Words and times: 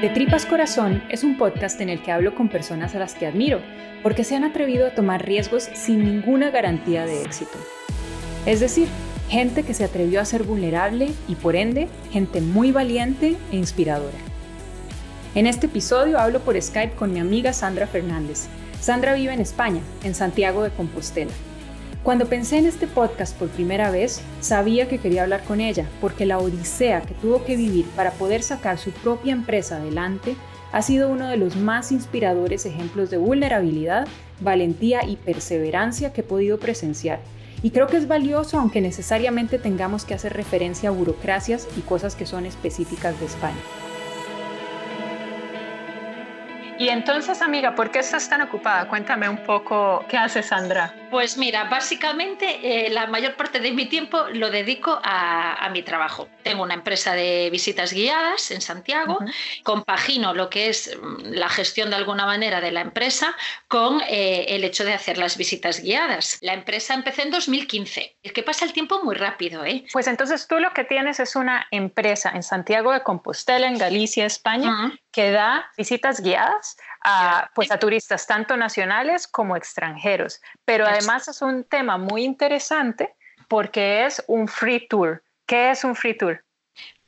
De 0.00 0.08
Tripas 0.08 0.46
Corazón 0.46 1.02
es 1.10 1.24
un 1.24 1.36
podcast 1.36 1.78
en 1.82 1.90
el 1.90 2.02
que 2.02 2.10
hablo 2.10 2.34
con 2.34 2.48
personas 2.48 2.94
a 2.94 2.98
las 2.98 3.14
que 3.14 3.26
admiro, 3.26 3.60
porque 4.02 4.24
se 4.24 4.34
han 4.34 4.44
atrevido 4.44 4.86
a 4.86 4.94
tomar 4.94 5.26
riesgos 5.26 5.68
sin 5.74 6.04
ninguna 6.04 6.50
garantía 6.50 7.04
de 7.04 7.22
éxito. 7.22 7.58
Es 8.46 8.60
decir, 8.60 8.88
gente 9.28 9.62
que 9.62 9.74
se 9.74 9.84
atrevió 9.84 10.22
a 10.22 10.24
ser 10.24 10.44
vulnerable 10.44 11.10
y 11.28 11.34
por 11.34 11.54
ende, 11.54 11.86
gente 12.10 12.40
muy 12.40 12.72
valiente 12.72 13.36
e 13.52 13.56
inspiradora. 13.56 14.16
En 15.34 15.46
este 15.46 15.66
episodio 15.66 16.18
hablo 16.18 16.40
por 16.40 16.60
Skype 16.60 16.94
con 16.94 17.12
mi 17.12 17.20
amiga 17.20 17.52
Sandra 17.52 17.86
Fernández. 17.86 18.46
Sandra 18.80 19.12
vive 19.12 19.34
en 19.34 19.40
España, 19.42 19.82
en 20.02 20.14
Santiago 20.14 20.62
de 20.62 20.70
Compostela. 20.70 21.32
Cuando 22.02 22.30
pensé 22.30 22.56
en 22.56 22.64
este 22.64 22.86
podcast 22.86 23.38
por 23.38 23.48
primera 23.48 23.90
vez, 23.90 24.22
sabía 24.40 24.88
que 24.88 24.98
quería 24.98 25.22
hablar 25.22 25.44
con 25.44 25.60
ella, 25.60 25.86
porque 26.00 26.24
la 26.24 26.38
odisea 26.38 27.02
que 27.02 27.12
tuvo 27.12 27.44
que 27.44 27.56
vivir 27.56 27.84
para 27.94 28.12
poder 28.12 28.42
sacar 28.42 28.78
su 28.78 28.90
propia 28.90 29.34
empresa 29.34 29.76
adelante 29.76 30.34
ha 30.72 30.80
sido 30.80 31.10
uno 31.10 31.28
de 31.28 31.36
los 31.36 31.56
más 31.56 31.92
inspiradores 31.92 32.64
ejemplos 32.64 33.10
de 33.10 33.18
vulnerabilidad, 33.18 34.08
valentía 34.40 35.04
y 35.06 35.16
perseverancia 35.16 36.14
que 36.14 36.22
he 36.22 36.24
podido 36.24 36.58
presenciar. 36.58 37.20
Y 37.62 37.70
creo 37.70 37.86
que 37.86 37.98
es 37.98 38.08
valioso 38.08 38.58
aunque 38.58 38.80
necesariamente 38.80 39.58
tengamos 39.58 40.06
que 40.06 40.14
hacer 40.14 40.32
referencia 40.32 40.88
a 40.88 40.92
burocracias 40.92 41.68
y 41.76 41.82
cosas 41.82 42.16
que 42.16 42.24
son 42.24 42.46
específicas 42.46 43.20
de 43.20 43.26
España. 43.26 43.60
Y 46.78 46.88
entonces, 46.88 47.42
amiga, 47.42 47.74
¿por 47.74 47.90
qué 47.90 47.98
estás 47.98 48.26
tan 48.30 48.40
ocupada? 48.40 48.88
Cuéntame 48.88 49.28
un 49.28 49.44
poco 49.44 50.02
qué 50.08 50.16
hace 50.16 50.42
Sandra. 50.42 50.94
Pues 51.10 51.36
mira, 51.36 51.64
básicamente 51.64 52.86
eh, 52.86 52.90
la 52.90 53.06
mayor 53.06 53.34
parte 53.34 53.58
de 53.58 53.72
mi 53.72 53.86
tiempo 53.86 54.26
lo 54.32 54.50
dedico 54.50 55.00
a, 55.02 55.68
mi 55.72 55.82
trabajo. 55.82 56.28
Tengo 56.42 56.62
una 56.62 56.74
empresa 56.74 57.14
de 57.14 57.48
visitas 57.50 57.92
guiadas 57.92 58.50
en 58.50 58.60
Santiago, 58.60 59.18
compagino 59.62 60.34
lo 60.34 60.50
que 60.50 60.68
es 60.68 60.96
mm, 61.00 61.32
la 61.32 61.48
gestión 61.48 61.90
de 61.90 61.96
alguna 61.96 62.26
manera 62.26 62.60
de 62.60 62.72
la 62.72 62.80
empresa 62.80 63.36
con 63.68 64.00
eh, 64.08 64.46
el 64.48 64.64
hecho 64.64 64.84
de 64.84 64.92
hacer 64.92 65.18
las 65.18 65.36
visitas 65.36 65.80
guiadas. 65.82 66.38
La 66.40 66.54
empresa 66.54 66.94
empecé 66.94 67.22
en 67.22 67.30
2015. 67.30 68.16
Es 68.22 68.32
que 68.32 68.42
pasa 68.42 68.64
el 68.64 68.72
tiempo 68.72 69.02
muy 69.02 69.14
rápido, 69.14 69.64
¿eh? 69.64 69.84
Pues 69.92 70.06
entonces 70.06 70.46
tú 70.48 70.58
lo 70.58 70.72
que 70.72 70.84
tienes 70.84 71.20
es 71.20 71.36
una 71.36 71.66
empresa 71.70 72.30
en 72.34 72.42
Santiago 72.42 72.92
de 72.92 73.02
Compostela, 73.02 73.68
en 73.68 73.78
Galicia, 73.78 74.26
España, 74.26 74.92
que 75.12 75.30
da 75.30 75.70
visitas 75.76 76.20
guiadas 76.20 76.76
a, 77.02 77.50
pues, 77.54 77.70
a 77.70 77.78
turistas 77.78 78.26
tanto 78.26 78.56
nacionales 78.56 79.26
como 79.26 79.56
extranjeros. 79.56 80.40
Pero 80.64 80.86
además 80.86 81.28
es 81.28 81.42
un 81.42 81.64
tema 81.64 81.98
muy 81.98 82.24
interesante 82.24 83.14
porque 83.48 84.06
es 84.06 84.22
un 84.26 84.48
free 84.48 84.86
tour. 84.88 85.22
¿Qué 85.46 85.70
es 85.70 85.84
un 85.84 85.96
free 85.96 86.16
tour? 86.16 86.44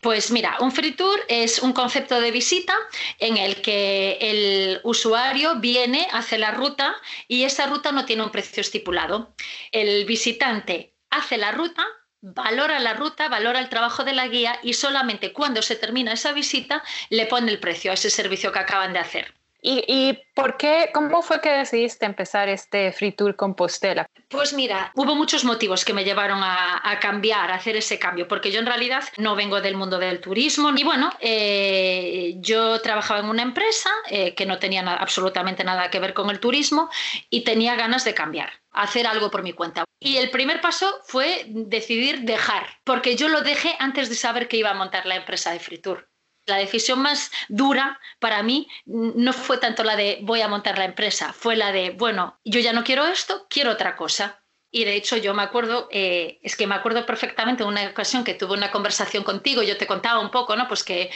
Pues 0.01 0.33
mira, 0.33 0.57
un 0.59 0.73
free 0.73 0.97
tour 0.97 1.21
es 1.29 1.61
un 1.61 1.73
concepto 1.73 2.21
de 2.21 2.33
visita 2.33 2.75
en 3.21 3.37
el 3.37 3.63
que 3.63 4.19
el 4.21 4.81
usuario 4.83 5.61
viene, 5.61 6.09
hace 6.11 6.39
la 6.39 6.51
ruta 6.51 6.97
y 7.29 7.45
esa 7.45 7.69
ruta 7.69 7.93
no 7.93 8.05
tiene 8.05 8.25
un 8.25 8.33
precio 8.33 8.61
estipulado. 8.61 9.33
El 9.71 10.05
visitante 10.05 10.97
hace 11.09 11.39
la 11.39 11.53
ruta, 11.53 11.87
valora 12.21 12.81
la 12.81 12.95
ruta, 12.95 13.29
valora 13.29 13.61
el 13.61 13.69
trabajo 13.69 14.03
de 14.03 14.13
la 14.13 14.27
guía 14.27 14.59
y 14.65 14.73
solamente 14.73 15.33
cuando 15.33 15.63
se 15.63 15.77
termina 15.77 16.15
esa 16.15 16.33
visita 16.33 16.83
le 17.09 17.27
pone 17.27 17.53
el 17.53 17.61
precio 17.61 17.93
a 17.93 17.95
ese 17.95 18.11
servicio 18.11 18.51
que 18.51 18.59
acaban 18.59 18.93
de 18.93 18.99
hacer. 18.99 19.33
¿Y, 19.65 20.19
por 20.35 20.57
qué, 20.57 20.91
cómo 20.93 21.23
fue 21.23 21.41
que 21.41 21.51
decidiste 21.51 22.05
empezar 22.05 22.49
este 22.49 22.91
Free 22.91 23.13
Tour 23.13 23.37
Compostela? 23.37 24.07
Pues 24.29 24.53
mira, 24.53 24.91
hubo 24.97 25.15
muchos 25.15 25.45
motivos 25.45 25.85
que 25.85 25.95
me 25.95 26.05
llevaron 26.05 26.41
a, 26.43 26.99
cambiar, 27.01 27.53
a 27.53 27.55
hacer 27.55 27.77
ese 27.77 27.99
cambio, 27.99 28.27
porque 28.27 28.51
yo 28.51 28.59
en 28.59 28.67
realidad 28.67 29.05
no 29.19 29.37
vengo 29.37 29.61
del 29.61 29.77
mundo 29.77 30.01
del 30.01 30.21
turismo 30.21 30.71
y 30.77 30.83
bueno, 30.83 31.11
eh, 31.21 32.35
yo 32.39 32.81
trabajaba 32.81 33.21
en 33.21 33.27
una 33.27 33.43
empresa 33.43 33.91
eh, 34.11 34.35
que 34.35 34.47
no 34.47 34.59
tenía 34.59 34.83
absolutamente 34.95 35.63
nada 35.63 35.91
que 35.91 36.01
ver 36.01 36.13
con 36.13 36.29
el 36.31 36.41
turismo 36.41 36.91
y 37.31 37.45
tenía 37.45 37.77
ganas 37.77 38.05
de 38.05 38.15
cambiar 38.15 38.51
hacer 38.73 39.07
algo 39.07 39.31
por 39.31 39.43
mi 39.43 39.53
cuenta. 39.53 39.85
Y 40.01 40.17
el 40.17 40.31
primer 40.31 40.61
paso 40.61 41.01
fue 41.05 41.45
decidir 41.47 42.23
dejar, 42.23 42.67
porque 42.85 43.17
yo 43.17 43.29
lo 43.29 43.43
dejé 43.43 43.77
antes 43.79 44.09
de 44.09 44.15
saber 44.15 44.49
que 44.49 44.57
iba 44.57 44.71
a 44.71 44.75
montar 44.75 45.05
la 45.05 45.17
empresa 45.17 45.53
de 45.53 45.61
Free 45.61 45.79
Tour. 45.79 46.09
La 46.47 46.57
decisión 46.57 47.01
más 47.01 47.31
dura 47.49 48.01
para 48.19 48.43
mí 48.43 48.69
no 48.85 49.33
fue 49.33 49.59
tanto 49.59 49.85
la 49.85 49.97
de 49.97 50.19
voy 50.23 50.41
a 50.41 50.49
montar 50.49 50.79
la 50.79 50.85
empresa, 50.85 51.33
fue 51.33 51.57
la 51.57 51.73
de, 51.73 51.91
bueno, 51.91 52.41
yo 52.45 52.61
ya 52.61 52.73
no 52.73 52.85
quiero 52.85 53.07
esto, 53.07 53.47
quiero 53.49 53.71
otra 53.71 53.97
cosa. 53.97 54.43
Y 54.75 54.85
de 54.85 54.97
hecho 54.97 55.19
yo 55.19 55.35
me 55.35 55.43
acuerdo, 55.43 55.89
eh, 55.93 56.41
es 56.43 56.57
que 56.57 56.67
me 56.67 56.75
acuerdo 56.75 57.05
perfectamente 57.05 57.63
una 57.63 57.87
ocasión 57.89 58.25
que 58.25 58.35
tuve 58.35 58.55
una 58.55 58.71
conversación 58.71 59.23
contigo, 59.23 59.63
yo 59.63 59.77
te 59.77 59.87
contaba 59.87 60.19
un 60.19 60.31
poco, 60.31 60.57
¿no? 60.57 60.67
Pues 60.67 60.83
que 60.83 61.11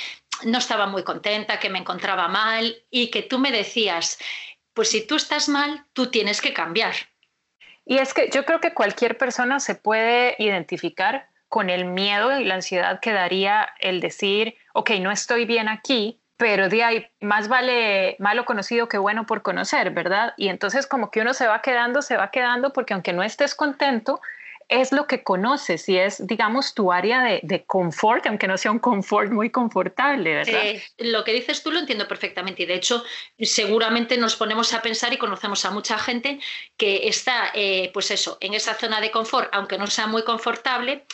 no 0.44 0.59
estaba 0.59 0.86
muy 0.86 1.03
contenta, 1.03 1.59
que 1.59 1.70
me 1.70 1.78
encontraba 1.78 2.28
mal 2.28 2.84
y 2.91 3.10
que 3.10 3.22
tú 3.22 3.38
me 3.38 3.50
decías, 3.50 4.19
pues 4.75 4.91
si 4.91 5.06
tú 5.06 5.16
estás 5.16 5.48
mal, 5.48 5.86
tú 5.94 6.10
tienes 6.10 6.42
que 6.42 6.53
cambiar. 6.53 6.94
Y 7.86 7.98
es 7.98 8.12
que 8.12 8.28
yo 8.31 8.44
creo 8.44 8.60
que 8.60 8.75
cualquier 8.75 9.16
persona 9.16 9.59
se 9.59 9.75
puede 9.75 10.36
identificar 10.38 11.31
con 11.49 11.71
el 11.71 11.84
miedo 11.84 12.39
y 12.39 12.45
la 12.45 12.57
ansiedad 12.57 13.01
que 13.01 13.12
daría 13.12 13.69
el 13.81 14.01
decir, 14.01 14.57
ok, 14.75 14.91
no 15.01 15.11
estoy 15.11 15.45
bien 15.45 15.69
aquí, 15.69 16.21
pero 16.37 16.69
de 16.69 16.84
ahí 16.84 17.07
más 17.21 17.49
vale 17.49 18.17
malo 18.19 18.45
conocido 18.45 18.89
que 18.89 18.99
bueno 18.99 19.27
por 19.27 19.43
conocer, 19.43 19.91
¿verdad? 19.91 20.34
Y 20.37 20.49
entonces 20.49 20.87
como 20.87 21.11
que 21.11 21.21
uno 21.21 21.34
se 21.34 21.47
va 21.47 21.62
quedando, 21.62 22.03
se 22.03 22.17
va 22.17 22.31
quedando, 22.31 22.73
porque 22.73 22.95
aunque 22.95 23.12
no 23.12 23.23
estés 23.23 23.55
contento, 23.55 24.21
es 24.69 24.91
lo 24.91 25.07
que 25.07 25.23
conoces 25.23 25.89
y 25.89 25.97
es, 25.97 26.27
digamos, 26.27 26.75
tu 26.75 26.93
área 26.93 27.23
de, 27.23 27.65
confort, 27.67 28.27
aunque 28.27 28.49
no 28.49 28.59
sea 28.59 28.73
un 28.73 28.81
confort 28.81 29.31
muy 29.31 29.51
confortable, 29.51 30.34
¿verdad? 30.34 30.63
lo 30.99 31.25
que 31.25 31.33
dices 31.33 31.63
tú 31.63 31.71
lo 31.71 31.78
entiendo 31.78 32.09
perfectamente 32.09 32.65
y 32.65 32.67
de 32.67 32.75
hecho 32.75 33.05
seguramente 33.39 34.17
nos 34.17 34.34
ponemos 34.34 34.73
a 34.75 34.83
pensar 34.83 35.13
y 35.13 35.19
conocemos 35.19 35.65
a 35.65 35.71
mucha 35.71 35.99
gente 35.99 36.41
que 36.77 37.07
está, 37.09 37.51
eh, 37.55 37.91
pues 37.95 38.11
eso, 38.11 38.39
en 38.41 38.55
esa 38.55 38.75
zona 38.75 39.01
de 39.01 39.11
confort, 39.11 39.49
aunque 39.53 39.78
no 39.78 39.87
sea 39.87 40.09
muy 40.09 40.25
confortable, 40.25 41.05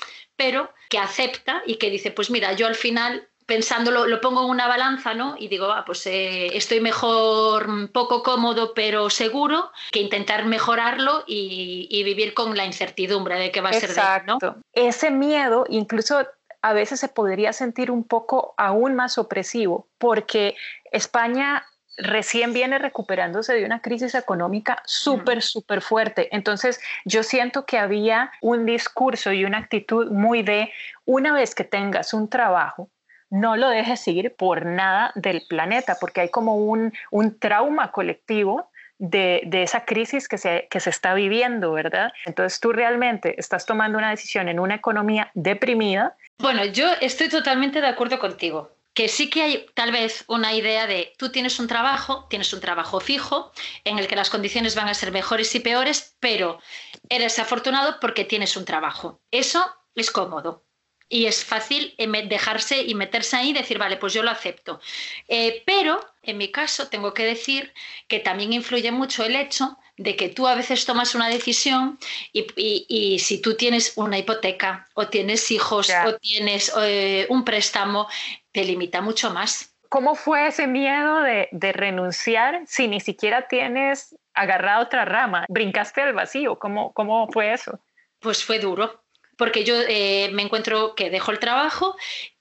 pero 0.43 0.73
que 0.89 0.99
acepta 0.99 1.63
y 1.67 1.77
que 1.77 1.89
dice, 1.89 2.11
pues 2.11 2.29
mira, 2.29 2.53
yo 2.55 2.67
al 2.67 2.75
final 2.75 3.29
pensándolo, 3.47 4.07
lo 4.07 4.21
pongo 4.21 4.43
en 4.43 4.51
una 4.51 4.67
balanza, 4.67 5.15
¿no? 5.15 5.37
Y 5.39 5.47
digo, 5.47 5.67
ah, 5.67 5.85
pues 5.87 6.05
eh, 6.07 6.57
estoy 6.57 6.81
mejor, 6.81 7.69
mm, 7.69 7.89
poco 7.89 8.23
cómodo, 8.23 8.73
pero 8.75 9.09
seguro, 9.09 9.71
que 9.93 10.01
intentar 10.01 10.45
mejorarlo 10.45 11.23
y, 11.27 12.03
vivir 12.05 12.35
con 12.35 12.57
la 12.57 12.65
incertidumbre 12.65 13.39
de 13.39 13.53
qué 13.53 13.61
va 13.61 13.71
a 13.71 13.73
ser 13.75 13.95
de 13.95 14.03
¿no? 14.27 14.39
Ese 14.73 15.11
miedo, 15.13 15.65
incluso 15.69 16.27
a 16.63 16.73
veces 16.73 16.99
se 16.99 17.09
podría 17.09 17.53
sentir 17.53 17.91
un 17.91 18.05
poco 18.05 18.55
aún 18.57 18.95
más 18.95 19.19
opresivo, 19.19 19.87
porque 19.99 20.57
España 20.91 21.65
recién 21.97 22.53
viene 22.53 22.79
recuperándose 22.79 23.55
de 23.55 23.65
una 23.65 23.81
crisis 23.81 24.15
económica 24.15 24.83
súper, 24.85 25.43
súper 25.43 25.83
fuerte. 25.83 26.29
Entonces, 26.35 26.81
yo 27.05 27.23
siento 27.23 27.67
que 27.67 27.79
había 27.79 28.33
un 28.41 28.65
discurso 28.67 29.33
y 29.33 29.45
una 29.45 29.59
actitud 29.59 30.11
muy 30.11 30.43
de, 30.43 30.73
una 31.05 31.35
vez 31.35 31.55
que 31.55 31.65
tengas 31.65 32.15
un 32.15 32.29
trabajo, 32.29 32.89
no 33.31 33.57
lo 33.57 33.69
dejes 33.71 34.07
ir 34.09 34.35
por 34.37 34.67
nada 34.67 35.13
del 35.15 35.43
planeta, 35.49 35.97
porque 36.01 36.21
hay 36.21 36.29
como 36.29 36.57
un, 36.57 36.93
trauma 37.39 37.91
colectivo 37.91 38.71
de, 38.99 39.49
esa 39.53 39.85
crisis 39.85 40.29
que 40.29 40.39
se, 40.39 40.69
que 40.71 40.81
se 40.81 40.91
está 40.91 41.15
viviendo, 41.15 41.73
¿verdad? 41.73 42.13
Entonces 42.27 42.61
tú 42.61 42.73
realmente 42.73 43.35
estás 43.39 43.65
tomando 43.65 43.99
una 43.99 44.11
decisión 44.11 44.49
en 44.49 44.61
una 44.61 44.75
economía 44.75 45.31
deprimida. 45.35 46.15
Bueno, 46.39 46.65
yo 46.67 46.89
estoy 47.01 47.29
totalmente 47.29 47.81
de 47.81 47.87
acuerdo 47.87 48.19
contigo 48.19 48.71
que 48.95 49.09
sí 49.09 49.31
que 49.31 49.43
hay 49.43 49.67
tal 49.75 49.93
vez 49.93 50.25
una 50.29 50.55
idea 50.55 50.87
de 50.87 51.13
tú 51.17 51.31
tienes 51.31 51.59
un 51.59 51.67
trabajo, 51.67 52.27
tienes 52.29 52.53
un 52.53 52.61
trabajo 52.61 53.01
fijo 53.01 53.53
en 53.85 53.99
el 53.99 54.07
que 54.07 54.17
las 54.17 54.31
condiciones 54.31 54.75
van 54.75 54.89
a 54.89 54.95
ser 54.95 55.13
mejores 55.13 55.55
y 55.55 55.61
peores, 55.61 56.17
pero 56.21 56.61
eres 57.09 57.39
afortunado 57.39 57.99
porque 58.01 58.25
tienes 58.25 58.57
un 58.57 58.65
trabajo. 58.65 59.21
Eso 59.31 59.65
es 59.95 60.11
cómodo 60.11 60.65
y 61.13 61.27
es 61.27 61.45
fácil 61.45 61.95
dejarse 61.99 62.83
y 62.83 62.95
meterse 62.95 63.37
ahí 63.37 63.51
y 63.51 63.53
decir, 63.53 63.77
vale, 63.77 63.99
pues 63.99 64.15
yo 64.15 64.23
lo 64.23 64.31
acepto. 64.31 64.81
Eh, 65.29 65.63
pero 65.67 66.01
en 66.23 66.39
mi 66.39 66.51
caso 66.51 66.89
tengo 66.89 67.13
que 67.13 67.27
decir 67.27 67.75
que 68.09 68.19
también 68.19 68.55
influye 68.55 68.91
mucho 68.93 69.23
el 69.23 69.37
hecho 69.37 69.77
de 70.03 70.17
que 70.17 70.29
tú 70.29 70.49
a 70.49 70.55
veces 70.55 70.85
tomas 70.85 71.15
una 71.15 71.29
decisión 71.29 71.99
y, 72.33 73.19
si 73.21 73.41
tú 73.41 73.57
tienes 73.57 73.93
una 73.97 74.19
hipoteca 74.19 74.89
o 74.95 75.09
tienes 75.09 75.51
hijos 75.51 75.91
o 76.07 76.17
tienes 76.19 76.73
eh, 76.83 77.27
un 77.29 77.45
préstamo, 77.45 78.09
te 78.51 78.65
limita 78.65 79.01
mucho 79.01 79.31
más. 79.31 79.75
¿Cómo 79.89 80.15
fue 80.15 80.49
ese 80.49 80.67
miedo 80.67 81.21
de, 81.23 81.49
renunciar 81.73 82.63
si 82.67 82.89
ni 82.89 83.01
siquiera 83.01 83.47
tienes 83.47 84.17
agarrado 84.35 84.83
otra 84.85 85.05
rama? 85.05 85.45
¿Brincaste 85.49 86.01
al 86.01 86.15
vacío? 86.15 86.59
¿Cómo, 86.59 86.93
cómo 86.93 87.29
fue 87.31 87.53
eso? 87.53 87.79
Pues 88.19 88.43
fue 88.43 88.59
duro, 88.59 89.02
porque 89.43 89.65
yo 89.65 89.75
eh, 89.89 90.31
me 90.33 90.43
encuentro 90.43 90.95
que 90.95 91.11
dejo 91.11 91.33
el 91.33 91.41
trabajo 91.41 91.97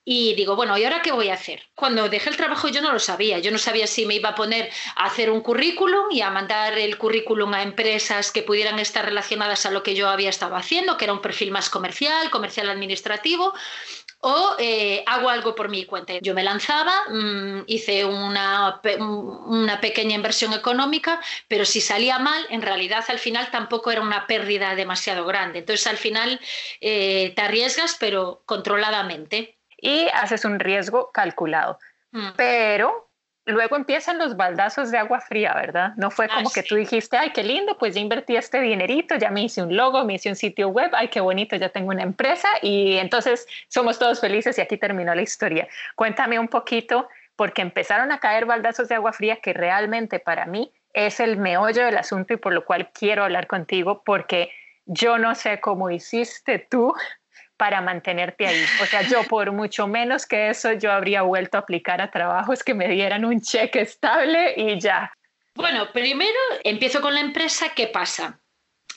y 0.06 0.36
digo, 0.36 0.56
bueno, 0.56 0.78
¿y 0.78 0.84
ahora 0.84 1.02
qué 1.02 1.12
voy 1.12 1.30
a 1.30 1.34
hacer? 1.34 1.64
Cuando 1.74 2.10
dejé 2.10 2.30
el 2.30 2.38
trabajo 2.38 2.68
yo 2.68 2.80
no 2.80 2.94
lo 2.94 3.00
sabía, 3.00 3.40
yo 3.40 3.50
no 3.50 3.58
sabía 3.58 3.88
si 3.88 4.06
me 4.06 4.14
iba 4.14 4.30
a 4.30 4.36
poner 4.36 4.70
a 4.96 5.06
hacer 5.06 5.32
un 5.32 5.42
currículum 5.42 6.12
y 6.12 6.22
a 6.22 6.30
mandar 6.30 6.78
el 6.78 7.00
currículum 7.00 7.56
a 7.56 7.64
empresas 7.64 8.32
que 8.32 8.44
pudieran 8.44 8.78
estar 8.78 9.04
relacionadas 9.04 9.66
a 9.66 9.72
lo 9.72 9.82
que 9.82 9.96
yo 9.96 10.10
había 10.10 10.30
estado 10.30 10.56
haciendo, 10.56 10.96
que 10.96 11.06
era 11.06 11.14
un 11.14 11.22
perfil 11.22 11.50
más 11.50 11.72
comercial, 11.72 12.30
comercial 12.30 12.70
administrativo, 12.70 13.52
o 14.22 14.56
eh, 14.60 15.04
hago 15.08 15.30
algo 15.30 15.56
por 15.56 15.70
mi 15.70 15.86
cuenta. 15.86 16.14
Yo 16.22 16.34
me 16.34 16.44
lanzaba, 16.44 16.94
mm, 17.10 17.64
hice 17.68 18.06
una, 18.06 18.80
una, 19.08 19.82
pequeña 19.82 20.16
inversión 20.16 20.54
económica, 20.54 21.20
pero 21.48 21.66
si 21.66 21.82
salía 21.82 22.20
mal, 22.20 22.46
en 22.50 22.62
realidad 22.62 23.04
al 23.08 23.20
final 23.20 23.50
tampoco 23.52 23.92
era 23.92 24.02
una 24.02 24.28
pérdida 24.28 24.76
demasiado 24.76 25.26
grande. 25.26 25.60
Entonces 25.60 25.88
al 25.88 25.98
final 25.98 26.40
eh, 26.82 27.34
te 27.36 27.42
arriesgas, 27.42 27.98
pero 28.00 28.44
controladamente. 28.46 29.58
Y 29.78 30.08
haces 30.14 30.46
un 30.46 30.60
riesgo 30.60 31.12
calculado. 31.12 31.80
Mm. 32.12 32.30
Pero 32.38 33.11
luego 33.46 33.76
empiezan 33.76 34.18
los 34.18 34.38
baldazos 34.38 34.92
de 34.92 34.98
agua 34.98 35.20
fría, 35.20 35.54
¿verdad? 35.54 35.94
No 35.98 36.12
fue 36.12 36.28
como 36.28 36.50
que 36.52 36.64
tú 36.64 36.76
dijiste, 36.76 37.18
ay, 37.18 37.32
qué 37.32 37.44
lindo, 37.44 37.78
pues 37.78 37.96
ya 37.96 38.02
invertí 38.02 38.36
este 38.36 38.62
dinerito, 38.62 39.16
ya 39.16 39.32
me 39.32 39.44
hice 39.44 39.64
un 39.64 39.76
logo, 39.76 40.06
me 40.06 40.16
hice 40.16 40.30
un 40.30 40.36
sitio 40.36 40.70
web, 40.70 40.92
ay, 40.94 41.08
qué 41.08 41.22
bonito, 41.22 41.56
ya 41.56 41.70
tengo 41.70 41.90
una 41.90 42.04
empresa 42.04 42.48
y 42.62 42.98
entonces 42.98 43.48
somos 43.68 43.98
todos 43.98 44.20
felices 44.22 44.58
y 44.58 44.62
aquí 44.62 44.78
terminó 44.78 45.16
la 45.16 45.22
historia. 45.22 45.68
Cuéntame 45.96 46.40
un 46.40 46.48
poquito, 46.48 47.08
porque 47.36 47.64
empezaron 47.64 48.12
a 48.12 48.20
caer 48.20 48.46
baldazos 48.46 48.88
de 48.88 48.96
agua 48.96 49.14
fría 49.14 49.38
que 49.38 49.54
realmente 49.54 50.20
para 50.20 50.46
mí 50.46 50.72
es 50.94 51.20
el 51.20 51.38
meollo 51.38 51.86
del 51.86 51.98
asunto 51.98 52.34
y 52.34 52.38
por 52.38 52.54
lo 52.54 52.66
cual 52.66 52.92
quiero 52.92 53.24
hablar 53.24 53.48
contigo, 53.48 54.04
porque 54.06 54.52
yo 54.86 55.18
no 55.18 55.34
sé 55.36 55.60
cómo 55.60 55.90
hiciste 55.90 56.60
tú 56.60 56.94
para 57.62 57.80
mantenerte 57.80 58.48
ahí. 58.48 58.66
O 58.82 58.88
sea, 58.88 59.04
yo 59.04 59.22
por 59.26 59.52
mucho 59.52 59.86
menos 59.86 60.26
que 60.26 60.50
eso, 60.50 60.74
yo 60.74 60.92
habría 60.92 61.22
vuelto 61.22 61.58
a 61.58 61.60
aplicar 61.60 62.02
a 62.02 62.10
trabajos 62.10 62.64
que 62.64 62.74
me 62.74 62.88
dieran 62.88 63.24
un 63.24 63.40
cheque 63.40 63.82
estable 63.82 64.56
y 64.58 64.80
ya. 64.80 65.14
Bueno, 65.54 65.92
primero 65.94 66.40
empiezo 66.64 67.02
con 67.02 67.14
la 67.14 67.20
empresa, 67.20 67.70
¿qué 67.76 67.86
pasa? 67.86 68.40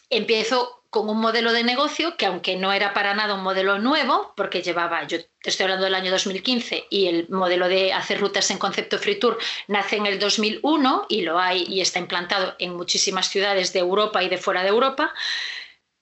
Empiezo 0.09 0.83
con 0.89 1.11
un 1.11 1.21
modelo 1.21 1.53
de 1.53 1.63
negocio 1.63 2.17
que 2.17 2.25
aunque 2.25 2.57
no 2.57 2.73
era 2.73 2.95
para 2.95 3.13
nada 3.13 3.35
un 3.35 3.43
modelo 3.43 3.79
nuevo, 3.79 4.33
porque 4.35 4.63
llevaba, 4.63 5.07
yo 5.07 5.19
te 5.21 5.51
estoy 5.51 5.65
hablando 5.65 5.85
del 5.85 5.95
año 5.95 6.11
2015 6.11 6.87
y 6.89 7.09
el 7.09 7.29
modelo 7.29 7.69
de 7.69 7.93
hacer 7.93 8.19
rutas 8.19 8.51
en 8.51 8.57
concepto 8.57 8.99
free 8.99 9.19
tour 9.19 9.37
nace 9.69 9.97
en 9.97 10.07
el 10.07 10.19
2001 10.19 11.05
y 11.11 11.21
lo 11.21 11.39
hay 11.39 11.67
y 11.69 11.83
está 11.83 11.99
implantado 11.99 12.55
en 12.59 12.75
muchísimas 12.75 13.29
ciudades 13.29 13.75
de 13.75 13.81
Europa 13.81 14.23
y 14.23 14.31
de 14.31 14.39
fuera 14.39 14.63
de 14.63 14.71
Europa, 14.71 15.13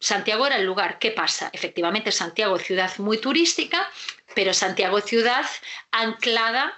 Santiago 0.02 0.46
era 0.46 0.56
el 0.56 0.64
lugar. 0.64 0.98
¿Qué 0.98 1.12
pasa? 1.12 1.48
Efectivamente, 1.52 2.10
Santiago 2.10 2.58
ciudad 2.58 2.90
muy 2.98 3.18
turística, 3.18 3.88
pero 4.34 4.52
Santiago 4.52 5.00
ciudad 5.00 5.46
anclada 5.92 6.74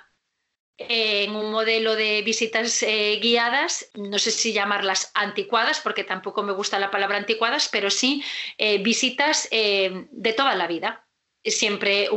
en 0.76 1.34
un 1.34 1.50
modelo 1.50 1.96
de 1.96 2.20
visitas 2.20 2.82
eh, 2.82 3.18
guiadas, 3.22 3.90
no 3.94 4.18
sé 4.18 4.30
si 4.30 4.52
llamarlas 4.52 5.10
anticuadas, 5.14 5.80
porque 5.80 6.04
tampoco 6.04 6.42
me 6.42 6.52
gusta 6.52 6.78
la 6.78 6.90
palabra 6.90 7.16
anticuadas, 7.16 7.70
pero 7.72 7.88
sí 7.90 8.22
eh, 8.58 8.82
visitas 8.82 9.48
eh, 9.50 10.06
de 10.10 10.32
toda 10.34 10.54
la 10.54 10.66
vida. 10.66 11.06
Siempre 11.46 12.08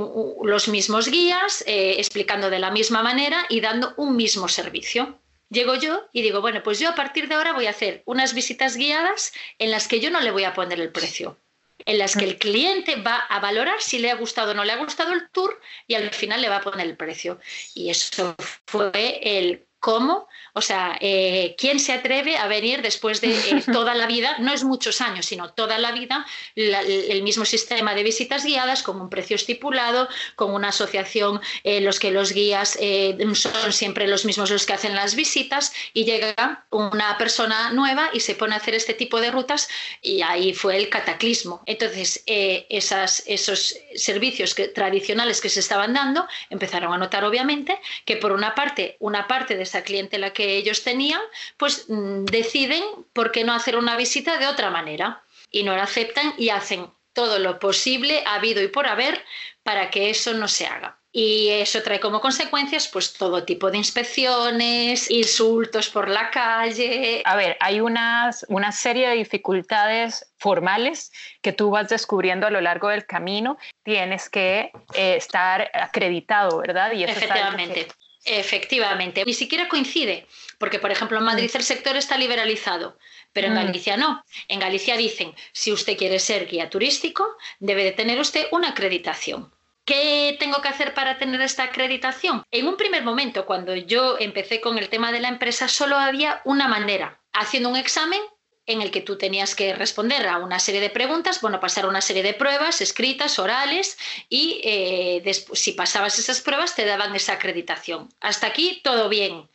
los 0.41 0.67
mismos 0.67 1.09
guías, 1.09 1.63
explicando 1.67 2.49
de 2.49 2.59
la 2.59 2.71
misma 2.71 3.03
manera 3.03 3.45
y 3.49 3.59
dando 3.59 3.93
un 3.97 4.15
mismo 4.15 4.47
servicio. 4.47 5.21
Llego 5.49 5.75
yo 5.75 6.07
y 6.11 6.21
digo, 6.21 6.41
bueno, 6.41 6.61
pues 6.63 6.79
yo 6.79 6.89
a 6.89 6.95
partir 6.95 7.27
de 7.27 7.35
ahora 7.35 7.53
voy 7.53 7.67
a 7.67 7.71
hacer 7.71 8.03
unas 8.05 8.33
visitas 8.33 8.75
guiadas 8.75 9.33
en 9.59 9.71
las 9.71 9.87
que 9.87 9.99
yo 9.99 10.11
no 10.11 10.19
le 10.19 10.31
voy 10.31 10.43
a 10.43 10.53
poner 10.53 10.79
el 10.79 10.91
precio, 10.91 11.39
en 11.85 11.97
las 11.97 12.15
que 12.15 12.25
el 12.25 12.37
cliente 12.37 12.97
va 12.97 13.17
a 13.17 13.39
valorar 13.39 13.81
si 13.81 13.99
le 13.99 14.11
ha 14.11 14.15
gustado 14.15 14.51
o 14.51 14.53
no 14.53 14.65
le 14.65 14.73
ha 14.73 14.77
gustado 14.77 15.13
el 15.13 15.29
tour 15.29 15.59
y 15.87 15.95
al 15.95 16.09
final 16.09 16.41
le 16.41 16.49
va 16.49 16.57
a 16.57 16.61
poner 16.61 16.85
el 16.85 16.97
precio. 16.97 17.39
Y 17.73 17.89
eso 17.89 18.35
fue 18.65 19.19
el 19.21 19.66
cómo 19.79 20.27
o 20.57 20.61
sea, 20.61 20.97
eh, 21.01 21.55
¿quién 21.55 21.79
se 21.79 21.93
atreve 21.93 22.35
a 22.35 22.47
venir 22.47 22.81
después 22.81 23.21
de 23.21 23.29
eh, 23.29 23.63
toda 23.71 23.93
la 23.93 24.07
vida, 24.07 24.37
no 24.39 24.51
es 24.51 24.63
muchos 24.63 25.01
años, 25.01 25.27
sino 25.27 25.53
toda 25.53 25.77
la 25.77 25.91
vida, 25.91 26.25
el 26.55 27.21
mismo 27.21 27.45
sistema 27.45 27.93
de 27.93 28.01
visitas 28.01 28.43
guiadas 28.43 28.81
con 28.81 28.99
un 28.99 29.07
precio 29.07 29.35
estipulado, 29.35 30.09
con 30.35 30.51
una 30.55 30.69
asociación 30.69 31.41
en 31.63 31.85
los 31.85 31.99
que 31.99 32.09
los 32.09 32.31
guías 32.31 32.75
eh, 32.81 33.15
son 33.35 33.71
siempre 33.71 34.07
los 34.07 34.25
mismos 34.25 34.49
los 34.49 34.65
que 34.65 34.73
hacen 34.73 34.95
las 34.95 35.13
visitas 35.13 35.73
y 35.93 36.05
llega 36.05 36.65
una 36.71 37.15
persona 37.19 37.71
nueva 37.71 38.09
y 38.11 38.21
se 38.21 38.33
pone 38.33 38.55
a 38.55 38.57
hacer 38.57 38.73
este 38.73 38.95
tipo 38.95 39.21
de 39.21 39.29
rutas 39.29 39.69
y 40.01 40.23
ahí 40.23 40.55
fue 40.55 40.77
el 40.77 40.89
cataclismo. 40.89 41.61
Entonces, 41.67 42.23
esas, 42.25 43.21
esos 43.27 43.75
servicios 43.95 44.55
tradicionales 44.73 45.39
que 45.39 45.49
se 45.49 45.59
estaban 45.59 45.93
dando 45.93 46.27
empezaron 46.49 46.91
a 46.93 46.97
notar 46.97 47.23
obviamente 47.25 47.79
que 48.05 48.17
por 48.17 48.31
una 48.31 48.55
parte, 48.55 48.97
una 48.99 49.27
parte 49.27 49.55
de 49.55 49.66
esa 49.67 49.83
clientela 49.83 50.33
que 50.33 50.57
ellos 50.57 50.83
tenían, 50.83 51.21
pues 51.57 51.85
mm, 51.87 52.25
deciden 52.25 52.83
por 53.13 53.31
qué 53.31 53.43
no 53.43 53.53
hacer 53.53 53.77
una 53.77 53.95
visita 53.95 54.37
de 54.37 54.47
otra 54.47 54.69
manera 54.69 55.23
y 55.51 55.63
no 55.63 55.75
la 55.75 55.83
aceptan 55.83 56.33
y 56.37 56.49
hacen 56.49 56.87
todo 57.13 57.39
lo 57.39 57.57
posible, 57.59 58.23
habido 58.25 58.61
y 58.61 58.67
por 58.67 58.87
haber, 58.87 59.23
para 59.63 59.89
que 59.89 60.09
eso 60.09 60.33
no 60.33 60.47
se 60.47 60.67
haga. 60.67 60.99
Y 61.11 61.49
eso 61.49 61.81
trae 61.81 61.99
como 61.99 62.21
consecuencias 62.21 62.87
pues 62.89 63.13
todo 63.13 63.43
tipo 63.43 63.71
de 63.71 63.77
inspecciones, 63.77 65.09
insultos 65.09 65.89
por 65.89 66.09
la 66.09 66.29
calle. 66.29 67.23
A 67.25 67.35
ver, 67.35 67.57
hay 67.59 67.81
unas, 67.81 68.45
una 68.49 68.71
serie 68.71 69.09
de 69.09 69.15
dificultades 69.15 70.31
formales 70.37 71.11
que 71.41 71.53
tú 71.53 71.71
vas 71.71 71.89
descubriendo 71.89 72.45
a 72.45 72.51
lo 72.51 72.61
largo 72.61 72.89
del 72.89 73.07
camino. 73.07 73.57
Tienes 73.83 74.29
que 74.29 74.71
eh, 74.93 75.15
estar 75.15 75.71
acreditado, 75.73 76.59
¿verdad? 76.59 76.91
Y 76.91 77.03
Efectivamente. 77.03 77.87
Efectivamente, 78.27 79.23
ni 79.25 79.33
siquiera 79.33 79.69
coincide, 79.69 80.27
porque 80.57 80.79
por 80.79 80.91
ejemplo 80.91 81.17
en 81.17 81.23
Madrid 81.23 81.49
el 81.53 81.63
sector 81.63 81.95
está 81.95 82.17
liberalizado, 82.17 82.97
pero 83.31 83.47
en 83.47 83.53
mm. 83.53 83.55
Galicia 83.55 83.95
no. 83.95 84.21
En 84.49 84.59
Galicia 84.59 84.97
dicen, 84.97 85.33
si 85.53 85.71
usted 85.71 85.97
quiere 85.97 86.19
ser 86.19 86.45
guía 86.47 86.69
turístico, 86.69 87.37
debe 87.59 87.85
de 87.85 87.93
tener 87.93 88.19
usted 88.19 88.47
una 88.51 88.69
acreditación. 88.69 89.53
¿Qué 89.85 90.35
tengo 90.37 90.61
que 90.61 90.67
hacer 90.67 90.93
para 90.93 91.17
tener 91.17 91.39
esta 91.39 91.63
acreditación? 91.63 92.43
En 92.51 92.67
un 92.67 92.75
primer 92.75 93.05
momento, 93.05 93.45
cuando 93.45 93.73
yo 93.73 94.17
empecé 94.19 94.59
con 94.59 94.77
el 94.77 94.89
tema 94.89 95.13
de 95.13 95.21
la 95.21 95.29
empresa, 95.29 95.69
solo 95.69 95.95
había 95.95 96.41
una 96.43 96.67
manera, 96.67 97.21
haciendo 97.31 97.69
un 97.69 97.77
examen 97.77 98.19
en 98.67 98.81
el 98.81 98.91
que 98.91 99.01
tú 99.01 99.17
tenías 99.17 99.55
que 99.55 99.73
responder 99.73 100.27
a 100.27 100.37
una 100.37 100.59
serie 100.59 100.81
de 100.81 100.89
preguntas, 100.89 101.41
bueno, 101.41 101.59
pasar 101.59 101.87
una 101.87 102.01
serie 102.01 102.21
de 102.21 102.33
pruebas 102.33 102.81
escritas, 102.81 103.39
orales, 103.39 103.97
y 104.29 104.61
eh, 104.63 105.33
si 105.53 105.71
pasabas 105.71 106.19
esas 106.19 106.41
pruebas 106.41 106.75
te 106.75 106.85
daban 106.85 107.15
esa 107.15 107.33
acreditación. 107.33 108.09
Hasta 108.19 108.47
aquí 108.47 108.81
todo 108.83 109.07
bien. 109.07 109.49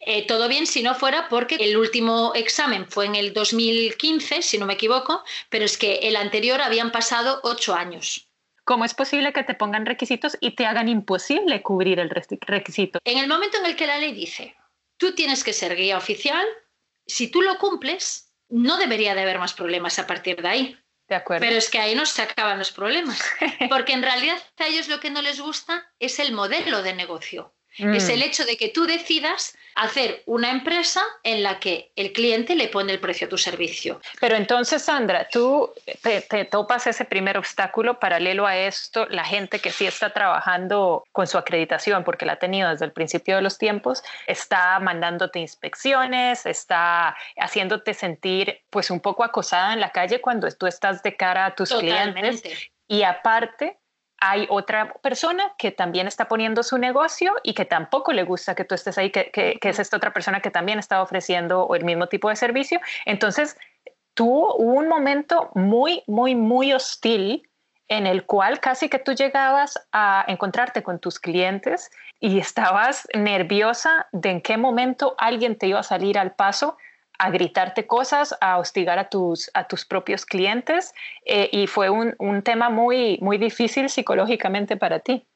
Eh, 0.00 0.26
todo 0.26 0.48
bien 0.48 0.66
si 0.66 0.82
no 0.82 0.94
fuera 0.94 1.28
porque 1.28 1.56
el 1.56 1.76
último 1.76 2.32
examen 2.34 2.86
fue 2.88 3.06
en 3.06 3.14
el 3.14 3.32
2015, 3.34 4.42
si 4.42 4.58
no 4.58 4.66
me 4.66 4.74
equivoco, 4.74 5.22
pero 5.50 5.66
es 5.66 5.76
que 5.76 5.96
el 6.02 6.16
anterior 6.16 6.60
habían 6.62 6.90
pasado 6.90 7.40
ocho 7.42 7.74
años. 7.74 8.28
¿Cómo 8.64 8.86
es 8.86 8.94
posible 8.94 9.34
que 9.34 9.44
te 9.44 9.54
pongan 9.54 9.84
requisitos 9.84 10.38
y 10.40 10.52
te 10.52 10.64
hagan 10.64 10.88
imposible 10.88 11.62
cubrir 11.62 12.00
el 12.00 12.08
requisito? 12.08 12.98
En 13.04 13.18
el 13.18 13.28
momento 13.28 13.58
en 13.58 13.66
el 13.66 13.76
que 13.76 13.86
la 13.86 13.98
ley 13.98 14.14
dice, 14.14 14.56
tú 14.96 15.14
tienes 15.14 15.44
que 15.44 15.52
ser 15.52 15.76
guía 15.76 15.98
oficial, 15.98 16.46
si 17.06 17.28
tú 17.28 17.42
lo 17.42 17.58
cumples, 17.58 18.23
no 18.48 18.76
debería 18.76 19.14
de 19.14 19.22
haber 19.22 19.38
más 19.38 19.54
problemas 19.54 19.98
a 19.98 20.06
partir 20.06 20.42
de 20.42 20.48
ahí. 20.48 20.78
De 21.08 21.16
acuerdo. 21.16 21.44
Pero 21.44 21.56
es 21.56 21.68
que 21.68 21.78
ahí 21.78 21.94
no 21.94 22.06
se 22.06 22.22
acaban 22.22 22.58
los 22.58 22.72
problemas, 22.72 23.22
porque 23.68 23.92
en 23.92 24.02
realidad 24.02 24.38
a 24.58 24.66
ellos 24.66 24.88
lo 24.88 25.00
que 25.00 25.10
no 25.10 25.20
les 25.20 25.40
gusta 25.40 25.92
es 25.98 26.18
el 26.18 26.32
modelo 26.32 26.82
de 26.82 26.94
negocio. 26.94 27.54
Es 27.76 28.08
el 28.08 28.20
mm. 28.20 28.22
hecho 28.22 28.44
de 28.44 28.56
que 28.56 28.68
tú 28.68 28.86
decidas 28.86 29.56
hacer 29.74 30.22
una 30.26 30.50
empresa 30.50 31.02
en 31.22 31.42
la 31.42 31.58
que 31.58 31.90
el 31.96 32.12
cliente 32.12 32.54
le 32.54 32.68
pone 32.68 32.92
el 32.92 33.00
precio 33.00 33.26
a 33.26 33.30
tu 33.30 33.38
servicio. 33.38 34.00
Pero 34.20 34.36
entonces, 34.36 34.82
Sandra, 34.82 35.28
tú 35.30 35.72
te, 36.02 36.44
topas 36.44 36.86
ese 36.86 37.04
primer 37.04 37.36
obstáculo 37.36 37.98
paralelo 37.98 38.46
a 38.46 38.56
esto, 38.56 39.06
la 39.06 39.24
gente 39.24 39.58
que 39.58 39.70
sí 39.70 39.86
está 39.86 40.12
trabajando 40.12 41.04
con 41.12 41.26
su 41.26 41.38
acreditación, 41.38 42.04
porque 42.04 42.26
la 42.26 42.34
ha 42.34 42.38
tenido 42.38 42.70
desde 42.70 42.84
el 42.84 42.92
principio 42.92 43.36
de 43.36 43.42
los 43.42 43.58
tiempos, 43.58 44.02
está 44.26 44.78
mandándote 44.78 45.40
inspecciones, 45.40 46.46
está 46.46 47.16
haciéndote 47.36 47.94
sentir 47.94 48.60
pues 48.70 48.90
un 48.90 49.00
poco 49.00 49.24
acosada 49.24 49.72
en 49.72 49.80
la 49.80 49.90
calle 49.90 50.20
cuando 50.20 50.48
tú 50.52 50.66
estás 50.66 51.02
de 51.02 51.16
cara 51.16 51.46
a 51.46 51.54
tus 51.54 51.70
clientes. 51.70 52.42
Y 52.86 53.02
aparte, 53.02 53.78
hay 54.20 54.46
otra 54.48 54.94
persona 55.02 55.52
que 55.58 55.70
también 55.70 56.06
está 56.06 56.28
poniendo 56.28 56.62
su 56.62 56.78
negocio 56.78 57.34
y 57.42 57.54
que 57.54 57.64
tampoco 57.64 58.12
le 58.12 58.22
gusta 58.22 58.54
que 58.54 58.64
tú 58.64 58.74
estés 58.74 58.96
ahí, 58.98 59.10
que, 59.10 59.58
es 59.60 59.78
esta 59.78 59.96
otra 59.96 60.12
persona 60.12 60.40
que 60.40 60.50
también 60.50 60.78
está 60.78 61.02
ofreciendo 61.02 61.68
el 61.74 61.84
mismo 61.84 62.06
tipo 62.06 62.28
de 62.28 62.36
servicio. 62.36 62.80
Entonces, 63.04 63.56
tuvo 64.14 64.56
un 64.56 64.88
momento 64.88 65.50
muy, 65.54 66.02
muy, 66.06 66.34
muy 66.34 66.72
hostil 66.72 67.48
en 67.88 68.06
el 68.06 68.24
cual 68.24 68.60
casi 68.60 68.88
que 68.88 68.98
tú 68.98 69.12
llegabas 69.12 69.74
a 69.92 70.24
encontrarte 70.28 70.82
con 70.82 70.98
tus 70.98 71.18
clientes 71.18 71.90
y 72.18 72.38
estabas 72.38 73.06
nerviosa 73.14 74.08
de 74.12 74.30
en 74.30 74.40
qué 74.40 74.56
momento 74.56 75.14
alguien 75.18 75.58
te 75.58 75.66
iba 75.66 75.80
a 75.80 75.82
salir 75.82 76.18
al 76.18 76.34
paso 76.34 76.78
a 77.18 77.30
gritarte 77.30 77.86
cosas, 77.86 78.34
a 78.40 78.58
hostigar 78.58 78.98
a 78.98 79.08
tus, 79.08 79.50
a 79.54 79.66
tus 79.66 79.84
propios 79.84 80.26
clientes 80.26 80.92
eh, 81.24 81.48
y 81.52 81.66
fue 81.66 81.90
un, 81.90 82.14
un, 82.18 82.42
tema 82.42 82.70
muy, 82.70 83.18
muy 83.20 83.38
difícil 83.38 83.88
psicológicamente 83.88 84.76
para 84.76 85.00
ti. 85.00 85.26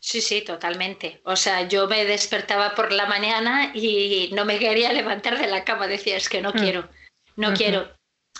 Sí, 0.00 0.20
sí, 0.20 0.42
totalmente. 0.42 1.22
O 1.24 1.34
sea, 1.34 1.66
yo 1.66 1.88
me 1.88 2.04
despertaba 2.04 2.74
por 2.74 2.92
la 2.92 3.06
mañana 3.06 3.72
y 3.74 4.30
no 4.34 4.44
me 4.44 4.58
quería 4.58 4.92
levantar 4.92 5.38
de 5.38 5.46
la 5.46 5.64
cama, 5.64 5.86
decía, 5.86 6.16
es 6.16 6.28
que 6.28 6.42
no 6.42 6.50
mm. 6.50 6.58
quiero, 6.58 6.88
no 7.36 7.54
quiero. 7.54 7.88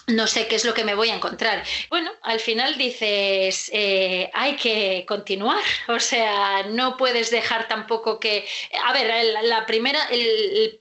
No 0.06 0.26
sé 0.26 0.46
qué 0.48 0.56
es 0.56 0.64
lo 0.64 0.74
que 0.74 0.84
me 0.84 0.94
voy 0.94 1.10
a 1.10 1.14
encontrar. 1.14 1.64
Bueno, 1.88 2.10
al 2.22 2.40
final 2.40 2.76
dices, 2.76 3.70
eh, 3.72 4.30
hay 4.34 4.56
que 4.56 5.04
continuar, 5.06 5.62
o 5.88 5.98
sea, 5.98 6.64
no 6.64 6.96
puedes 6.96 7.30
dejar 7.30 7.68
tampoco 7.68 8.20
que... 8.20 8.46
A 8.84 8.92
ver, 8.92 9.34
la 9.42 9.66
primera, 9.66 10.00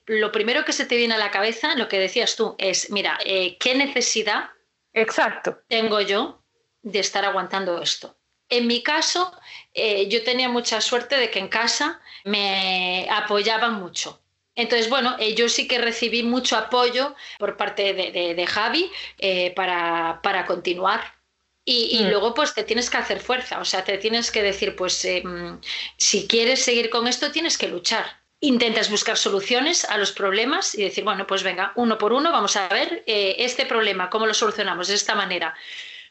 lo 0.08 0.32
primero 0.32 0.66
que 0.66 0.74
se 0.74 0.86
te 0.86 0.96
viene 0.96 1.14
a 1.14 1.18
la 1.20 1.32
cabeza, 1.32 1.76
lo 1.76 1.88
que 1.88 2.00
decías 2.00 2.36
tú, 2.36 2.56
es, 2.58 2.90
mira, 2.90 3.18
eh, 3.26 3.58
¿qué 3.60 3.76
necesidad 3.76 4.50
Exacto. 4.94 5.60
tengo 5.68 6.02
yo 6.02 6.44
de 6.82 7.00
estar 7.00 7.26
aguantando 7.26 7.82
esto? 7.82 8.18
En 8.50 8.68
mi 8.68 8.84
caso, 8.84 9.32
eh, 9.74 10.08
yo 10.10 10.24
tenía 10.24 10.50
mucha 10.50 10.82
suerte 10.82 11.16
de 11.18 11.32
que 11.32 11.40
en 11.40 11.48
casa 11.48 12.02
me 12.26 13.08
apoyaban 13.10 13.76
mucho. 13.76 14.23
Entonces, 14.56 14.90
bueno, 14.90 15.16
eh, 15.20 15.34
yo 15.34 15.50
sí 15.50 15.68
que 15.68 15.80
recibí 15.80 16.24
mucho 16.24 16.58
apoyo 16.58 17.16
por 17.40 17.58
parte 17.58 17.94
de, 17.94 18.48
Javi 18.48 18.92
eh, 19.18 19.52
para, 19.56 20.46
continuar. 20.46 21.02
Y, 21.66 22.04
mm. 22.04 22.10
luego, 22.10 22.34
pues 22.34 22.54
te 22.54 22.64
tienes 22.64 22.90
que 22.90 22.98
hacer 22.98 23.20
fuerza, 23.22 23.60
o 23.60 23.66
sea, 23.66 23.84
te 23.86 23.98
tienes 23.98 24.32
que 24.32 24.44
decir, 24.44 24.76
pues 24.76 25.06
em, 25.06 25.60
si 25.98 26.28
quieres 26.28 26.62
seguir 26.62 26.90
con 26.90 27.08
esto, 27.08 27.32
tienes 27.32 27.58
que 27.58 27.70
luchar. 27.70 28.06
Intentas 28.42 28.92
buscar 28.92 29.18
soluciones 29.18 29.86
a 29.86 29.98
los 29.98 30.12
problemas 30.12 30.76
y 30.76 30.84
decir, 30.84 31.06
bueno, 31.06 31.26
pues 31.26 31.44
venga, 31.44 31.72
uno 31.76 31.98
por 31.98 32.12
uno, 32.12 32.34
vamos 32.34 32.58
a 32.58 32.68
ver 32.68 33.04
este 33.08 33.66
problema, 33.66 34.10
cómo 34.10 34.28
lo 34.28 34.34
solucionamos 34.34 34.90
de 34.90 34.96
esta 34.96 35.16
manera. 35.16 35.56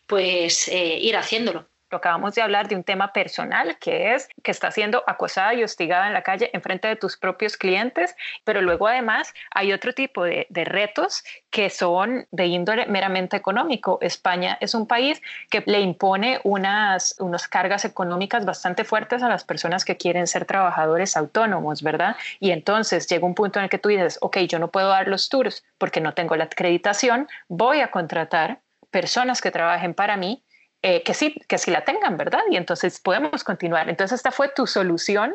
Pues 0.07 0.69
ir 0.69 1.15
haciéndolo 1.17 1.72
acabamos 1.97 2.35
de 2.35 2.43
hablar 2.43 2.69
de 2.69 2.77
un 2.77 2.85
tema 2.85 3.13
personal 3.13 3.77
que 3.79 4.15
es 4.15 4.29
que 4.43 4.51
está 4.51 4.71
siendo 4.71 5.03
acosada 5.07 5.55
y 5.55 5.63
hostigada 5.63 6.07
en 6.07 6.13
la 6.13 6.23
calle 6.23 6.51
en 6.53 6.63
frente 6.63 6.89
de 6.89 6.97
tus 6.97 7.17
propios 7.17 7.57
clientes, 7.57 8.15
pero 8.45 8.61
luego 8.61 8.89
además 8.89 9.33
hay 9.51 9.73
otro 9.73 9.93
tipo 9.93 10.25
de, 10.25 10.47
retos 10.65 11.25
que 11.51 11.71
son 11.71 12.27
de 12.31 12.47
índole 12.47 12.87
meramente 12.87 13.37
económico. 13.37 13.99
España 14.01 14.57
es 14.61 14.75
un 14.75 14.87
país 14.87 15.21
que 15.51 15.63
le 15.67 15.81
impone 15.81 16.41
unas, 16.45 17.17
unas 17.19 17.49
cargas 17.49 17.85
económicas 17.85 18.45
bastante 18.45 18.85
fuertes 18.85 19.23
a 19.23 19.29
las 19.29 19.45
personas 19.45 19.85
que 19.85 19.97
quieren 19.97 20.27
ser 20.27 20.45
trabajadores 20.45 21.17
autónomos, 21.17 21.83
¿verdad? 21.83 22.17
Y 22.41 22.53
entonces 22.53 23.07
llega 23.09 23.27
un 23.27 23.35
punto 23.35 23.59
en 23.59 23.65
el 23.65 23.71
que 23.71 23.79
tú 23.79 23.89
dices, 23.89 24.19
ok, 24.21 24.39
yo 24.39 24.59
no 24.59 24.71
puedo 24.71 24.89
dar 24.89 25.09
los 25.09 25.29
tours 25.29 25.65
porque 25.79 26.01
no 26.01 26.15
tengo 26.15 26.37
la 26.37 26.45
acreditación, 26.45 27.29
voy 27.49 27.81
a 27.81 27.91
contratar 27.91 28.61
personas 28.91 29.41
que 29.41 29.51
trabajen 29.51 29.95
para 29.95 30.17
mí 30.17 30.45
eh, 30.83 31.03
que 31.03 31.15
sí, 31.15 31.35
que 31.49 31.59
sí 31.59 31.71
la 31.71 31.85
tengan, 31.85 32.17
¿verdad? 32.17 32.43
Y 32.51 32.57
entonces 32.57 33.01
podemos 33.01 33.45
continuar. 33.45 33.89
Entonces 33.89 34.17
esta 34.17 34.33
fue 34.33 34.49
tu 34.49 34.67
solución, 34.67 35.35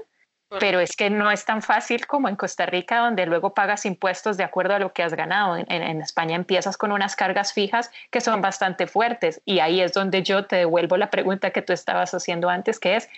pero 0.60 0.80
es 0.80 0.96
que 0.96 1.10
no 1.10 1.32
es 1.32 1.46
tan 1.46 1.62
fácil 1.62 2.06
como 2.06 2.30
en 2.30 2.36
Costa 2.36 2.66
Rica, 2.66 3.00
donde 3.00 3.26
luego 3.26 3.54
pagas 3.54 3.86
impuestos 3.86 4.38
de 4.38 4.44
acuerdo 4.44 4.76
a 4.76 4.80
lo 4.80 4.94
que 4.94 5.04
has 5.04 5.14
ganado. 5.14 5.58
En, 5.58 5.70
en, 5.70 6.02
España 6.02 6.36
empiezas 6.36 6.78
con 6.78 6.92
unas 6.92 7.16
cargas 7.16 7.54
fijas 7.54 7.92
que 8.12 8.22
son 8.22 8.42
bastante 8.42 8.88
fuertes 8.88 9.42
y 9.46 9.60
ahí 9.60 9.82
es 9.82 9.94
donde 9.94 10.24
yo 10.24 10.46
te 10.46 10.58
devuelvo 10.58 10.98
la 10.98 11.10
pregunta 11.10 11.52
que 11.52 11.62
tú 11.62 11.74
estabas 11.74 12.14
haciendo 12.14 12.50
antes, 12.50 12.80
que 12.80 12.96
es, 12.96 13.10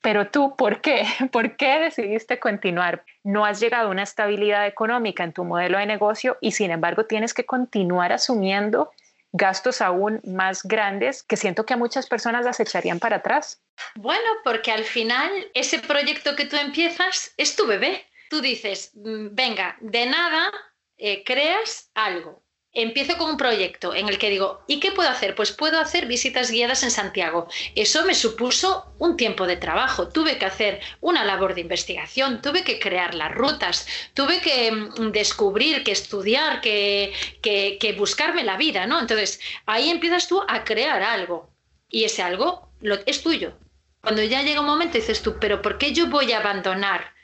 pero 0.00 0.30
tú, 0.30 0.56
¿por 0.56 0.80
qué? 0.80 1.04
¿Por 1.32 1.56
qué 1.56 1.80
decidiste 1.80 2.38
continuar? 2.38 3.04
No 3.24 3.44
has 3.44 3.60
llegado 3.60 3.88
a 3.88 3.90
una 3.90 4.02
estabilidad 4.02 4.66
económica 4.66 5.24
en 5.24 5.32
tu 5.32 5.44
modelo 5.44 5.78
de 5.78 5.86
negocio 5.86 6.38
y 6.40 6.52
sin 6.52 6.70
embargo 6.70 7.04
tienes 7.04 7.34
que 7.34 7.44
continuar 7.44 8.12
asumiendo 8.12 8.90
gastos 9.38 9.80
aún 9.80 10.20
más 10.24 10.62
grandes 10.62 11.22
que 11.22 11.38
siento 11.38 11.64
que 11.64 11.72
a 11.72 11.78
muchas 11.78 12.06
personas 12.06 12.44
las 12.44 12.60
echarían 12.60 12.98
para 12.98 13.16
atrás. 13.16 13.62
Bueno, 13.94 14.28
porque 14.44 14.70
al 14.70 14.84
final 14.84 15.30
ese 15.54 15.78
proyecto 15.78 16.36
que 16.36 16.44
tú 16.44 16.56
empiezas 16.56 17.32
es 17.38 17.56
tu 17.56 17.66
bebé. 17.66 18.04
Tú 18.28 18.42
dices, 18.42 18.90
mm, 18.94 19.28
venga, 19.32 19.76
de 19.80 20.04
nada 20.04 20.52
eh, 20.98 21.24
creas 21.24 21.90
algo, 21.94 22.42
empiezo 22.82 23.18
con 23.18 23.30
un 23.30 23.36
proyecto 23.36 23.94
en 23.94 24.08
el 24.08 24.18
que 24.18 24.30
digo, 24.30 24.62
¿y 24.66 24.78
qué 24.80 24.92
puedo 24.92 25.08
hacer? 25.08 25.34
Pues 25.34 25.52
puedo 25.52 25.80
hacer 25.80 26.06
visitas 26.06 26.50
guiadas 26.50 26.82
en 26.82 26.90
Santiago. 26.90 27.48
Eso 27.74 28.04
me 28.04 28.14
supuso 28.14 28.92
un 28.98 29.16
tiempo 29.16 29.46
de 29.46 29.56
trabajo. 29.56 30.08
Tuve 30.08 30.38
que 30.38 30.44
hacer 30.44 30.80
una 31.00 31.24
labor 31.24 31.54
de 31.54 31.62
investigación, 31.62 32.40
tuve 32.40 32.62
que 32.62 32.78
crear 32.78 33.14
las 33.14 33.34
rutas, 33.34 33.86
tuve 34.14 34.40
que 34.40 34.70
mm, 34.70 35.10
descubrir, 35.10 35.82
que 35.82 35.92
estudiar, 35.92 36.60
que, 36.60 37.12
que, 37.42 37.94
buscarme 37.98 38.44
la 38.44 38.56
vida, 38.56 38.86
¿no? 38.86 39.00
Entonces, 39.00 39.40
ahí 39.66 39.90
empiezas 39.90 40.28
tú 40.28 40.40
a 40.46 40.64
crear 40.64 41.02
algo 41.02 41.50
y 41.88 42.04
ese 42.04 42.22
algo 42.22 42.70
lo, 42.80 42.98
es 43.06 43.22
tuyo. 43.22 43.58
Cuando 44.02 44.22
ya 44.22 44.42
llega 44.42 44.60
un 44.60 44.66
momento 44.66 44.98
dices 44.98 45.22
tú, 45.22 45.36
pero 45.40 45.60
¿por 45.62 45.78
qué 45.78 45.92
yo 45.92 46.06
voy 46.06 46.32
a 46.32 46.38
abandonar 46.38 47.17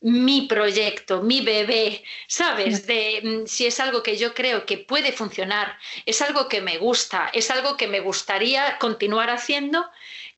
mi 0.00 0.42
proyecto, 0.42 1.22
mi 1.22 1.40
bebé, 1.40 2.04
¿sabes? 2.28 2.86
De 2.86 3.20
mm, 3.22 3.46
si 3.46 3.66
es 3.66 3.80
algo 3.80 4.02
que 4.02 4.16
yo 4.16 4.34
creo 4.34 4.64
que 4.64 4.78
puede 4.78 5.12
funcionar, 5.12 5.76
es 6.06 6.22
algo 6.22 6.48
que 6.48 6.60
me 6.60 6.78
gusta, 6.78 7.30
es 7.32 7.50
algo 7.50 7.76
que 7.76 7.88
me 7.88 8.00
gustaría 8.00 8.78
continuar 8.78 9.30
haciendo, 9.30 9.90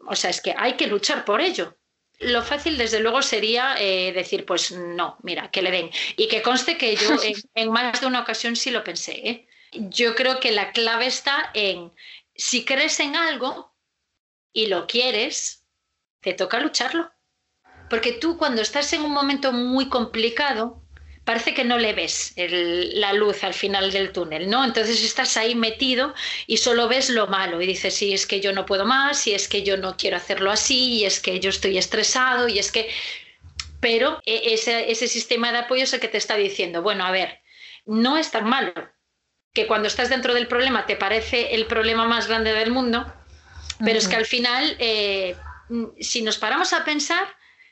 o 0.07 0.17
sea, 0.17 0.31
es 0.31 0.41
que 0.41 0.55
hay 0.57 0.75
que 0.75 0.87
luchar 0.87 1.25
por 1.25 1.41
ello. 1.41 1.77
Lo 2.21 2.43
fácil, 2.43 2.77
desde 2.77 3.01
luego, 3.01 3.23
sería 3.23 3.77
eh, 3.79 4.13
decir, 4.13 4.45
pues 4.45 4.73
no, 4.73 5.17
mira, 5.23 5.51
que 5.51 5.63
le 5.63 5.71
den. 5.71 5.91
Y 6.17 6.29
que 6.29 6.43
conste 6.43 6.77
que 6.77 6.95
yo 6.97 7.09
en, 7.55 7.71
más 7.71 8.01
de 8.01 8.07
una 8.07 8.21
ocasión 8.21 8.57
sí 8.57 8.71
lo 8.71 8.85
pensé. 8.85 9.13
¿eh? 9.13 9.49
Yo 9.73 10.15
creo 10.15 10.39
que 10.39 10.53
la 10.53 10.73
clave 10.73 11.07
está 11.07 11.51
en, 11.55 11.93
si 12.35 12.65
crees 12.65 13.01
en 13.01 13.17
algo 13.17 13.75
y 14.53 14.67
lo 14.67 14.87
quieres, 14.87 15.67
te 16.21 16.35
toca 16.35 16.61
lucharlo. 16.61 17.11
Porque 17.91 18.13
tú 18.13 18.39
cuando 18.39 18.63
estás 18.63 18.93
en 18.93 19.03
un 19.03 19.13
momento 19.13 19.53
muy 19.53 19.89
complicado, 19.89 20.81
parece 21.25 21.55
que 21.55 21.65
no 21.65 21.77
le 21.77 21.93
ves 21.93 22.33
la 22.37 23.13
luz 23.13 23.45
al 23.45 23.53
final 23.53 23.91
del 23.91 24.13
túnel, 24.13 24.49
¿no? 24.49 24.65
Entonces 24.65 25.03
estás 25.05 25.37
ahí 25.37 25.55
metido 25.55 26.15
y 26.47 26.57
solo 26.57 26.89
ves 26.89 27.11
lo 27.11 27.27
malo 27.27 27.61
y 27.61 27.67
dices, 27.67 27.95
sí, 27.95 28.13
es 28.13 28.27
que 28.27 28.41
yo 28.41 28.53
no 28.53 28.65
puedo 28.65 28.87
más, 28.87 29.27
y 29.27 29.35
es 29.35 29.49
que 29.49 29.63
yo 29.63 29.77
no 29.77 29.97
quiero 29.97 30.17
hacerlo 30.17 30.51
así, 30.51 31.01
y 31.01 31.05
es 31.05 31.21
que 31.21 31.41
yo 31.41 31.51
estoy 31.51 31.77
estresado, 31.79 32.49
y 32.49 32.59
es 32.59 32.73
que... 32.73 32.89
Pero 33.81 34.21
e, 34.25 34.55
ese, 34.55 34.91
ese 34.91 35.09
sistema 35.09 35.53
de 35.53 35.59
apoyo 35.59 35.85
es 35.85 35.93
el 35.93 36.01
que 36.01 36.09
te 36.09 36.19
está 36.19 36.37
diciendo, 36.37 36.83
bueno, 36.83 37.05
a 37.05 37.11
ver, 37.11 37.41
no 37.87 38.17
es 38.17 38.31
tan 38.31 38.49
malo, 38.49 38.73
que 39.53 39.67
cuando 39.67 39.89
estás 39.89 40.11
dentro 40.11 40.33
del 40.35 40.47
problema 40.47 40.87
te 40.87 40.97
parece 40.97 41.55
el 41.55 41.67
problema 41.67 42.07
más 42.07 42.29
grande 42.29 42.53
del 42.53 42.71
mundo, 42.71 43.13
pero 43.85 43.99
es 43.99 44.07
que 44.07 44.17
al 44.17 44.27
final, 44.27 44.77
eh, 44.79 45.37
si 46.01 46.23
nos 46.23 46.39
paramos 46.39 46.73
a 46.73 46.85
pensar, 46.85 47.27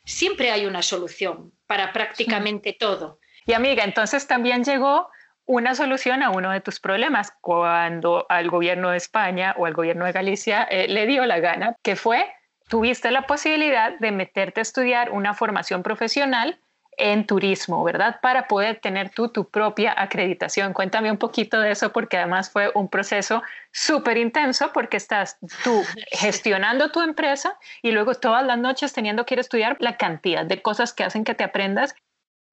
siempre 0.09 0.51
hay 0.51 0.67
una 0.67 0.83
solución 0.83 1.53
para 1.67 1.93
prácticamente 1.93 2.73
todo. 2.73 3.21
Y 3.47 3.53
amiga, 3.53 3.85
entonces 3.85 4.27
también 4.27 4.65
llegó 4.65 5.09
una 5.45 5.75
solución 5.75 6.23
a 6.23 6.31
uno 6.31 6.51
de 6.51 6.61
tus 6.61 6.81
problemas 6.81 7.33
cuando 7.41 8.27
al 8.29 8.51
gobierno 8.51 8.91
de 8.91 8.97
España 8.97 9.55
o 9.59 9.67
al 9.67 9.75
gobierno 9.75 10.05
de 10.05 10.13
Galicia 10.13 10.65
eh, 10.65 10.89
le 10.89 11.07
dio 11.07 11.25
la 11.27 11.41
gana, 11.41 11.77
que 11.83 11.97
fue, 11.97 12.27
tuviste 12.69 13.11
la 13.11 13.23
posibilidad 13.23 13.99
de 13.99 14.13
meterte 14.13 14.61
a 14.61 14.63
estudiar 14.63 15.11
una 15.11 15.35
formación 15.35 15.83
profesional 15.83 16.61
en 16.99 17.27
turismo, 17.27 17.83
¿verdad? 17.85 18.21
Para 18.21 18.49
poder 18.49 18.81
tener 18.81 19.11
tú 19.11 19.29
tu 19.29 19.49
propia 19.49 19.95
acreditación. 19.97 20.73
Cuéntame 20.73 21.11
un 21.11 21.19
poquito 21.19 21.61
de 21.61 21.71
eso 21.71 21.93
porque 21.93 22.19
además 22.19 22.51
fue 22.51 22.71
un 22.75 22.89
proceso 22.89 23.43
súper 23.73 24.19
intenso 24.19 24.73
porque 24.73 24.97
estás 24.97 25.39
tú 25.65 25.83
gestionando 26.11 26.91
tu 26.91 27.01
empresa 27.01 27.57
y 27.83 27.93
luego 27.93 28.15
todas 28.15 28.45
las 28.45 28.59
noches 28.59 28.93
teniendo 28.93 29.25
que 29.25 29.35
ir 29.35 29.39
a 29.39 29.43
estudiar 29.43 29.77
la 29.81 29.97
cantidad 29.97 30.45
de 30.45 30.61
cosas 30.61 30.93
que 30.93 31.05
hacen 31.05 31.25
que 31.25 31.35
te 31.35 31.45
aprendas. 31.45 31.95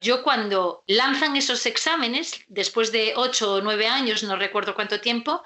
Yo 0.02 0.24
cuando 0.24 0.84
lanzan 0.88 1.36
esos 1.36 1.66
exámenes, 1.66 2.44
después 2.48 2.92
de 2.92 3.14
ocho 3.16 3.56
o 3.56 3.62
nueve 3.62 3.88
años, 3.88 4.24
no 4.24 4.36
recuerdo 4.36 4.75
cuánto 4.75 5.02
tiempo, 5.02 5.42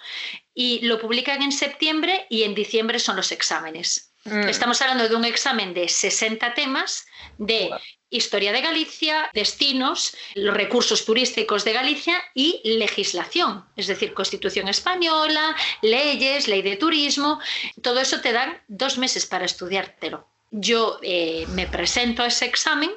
y 0.53 0.86
lo 0.86 1.00
publican 1.00 1.41
en 1.41 1.51
septiembre 1.51 2.25
y 2.29 2.44
en 2.44 2.56
diciembre 2.56 3.00
son 3.00 3.15
los 3.15 3.32
exámenes. 3.32 4.09
Mm. 4.25 4.49
Estamos 4.49 4.81
hablando 4.81 5.07
de 5.07 5.15
un 5.15 5.25
examen 5.25 5.73
de 5.73 5.88
60 5.88 6.53
temas 6.53 7.05
de 7.38 7.71
historia 8.09 8.51
de 8.51 8.61
Galicia, 8.61 9.29
destinos, 9.33 10.15
los 10.35 10.53
recursos 10.53 11.05
turísticos 11.05 11.63
de 11.63 11.73
Galicia 11.73 12.21
y 12.33 12.61
legislación, 12.63 13.65
es 13.75 13.88
decir, 13.88 14.13
constitución 14.13 14.67
española, 14.67 15.55
leyes, 15.81 16.47
ley 16.47 16.61
de 16.61 16.75
turismo, 16.75 17.39
todo 17.81 17.99
eso 17.99 18.19
te 18.21 18.33
dan 18.33 18.61
dos 18.67 18.97
meses 18.97 19.25
para 19.25 19.45
estudiártelo. 19.45 20.27
Yo 20.51 20.99
eh, 21.03 21.45
me 21.53 21.67
presento 21.67 22.23
a 22.23 22.27
ese 22.27 22.45
examen, 22.45 22.91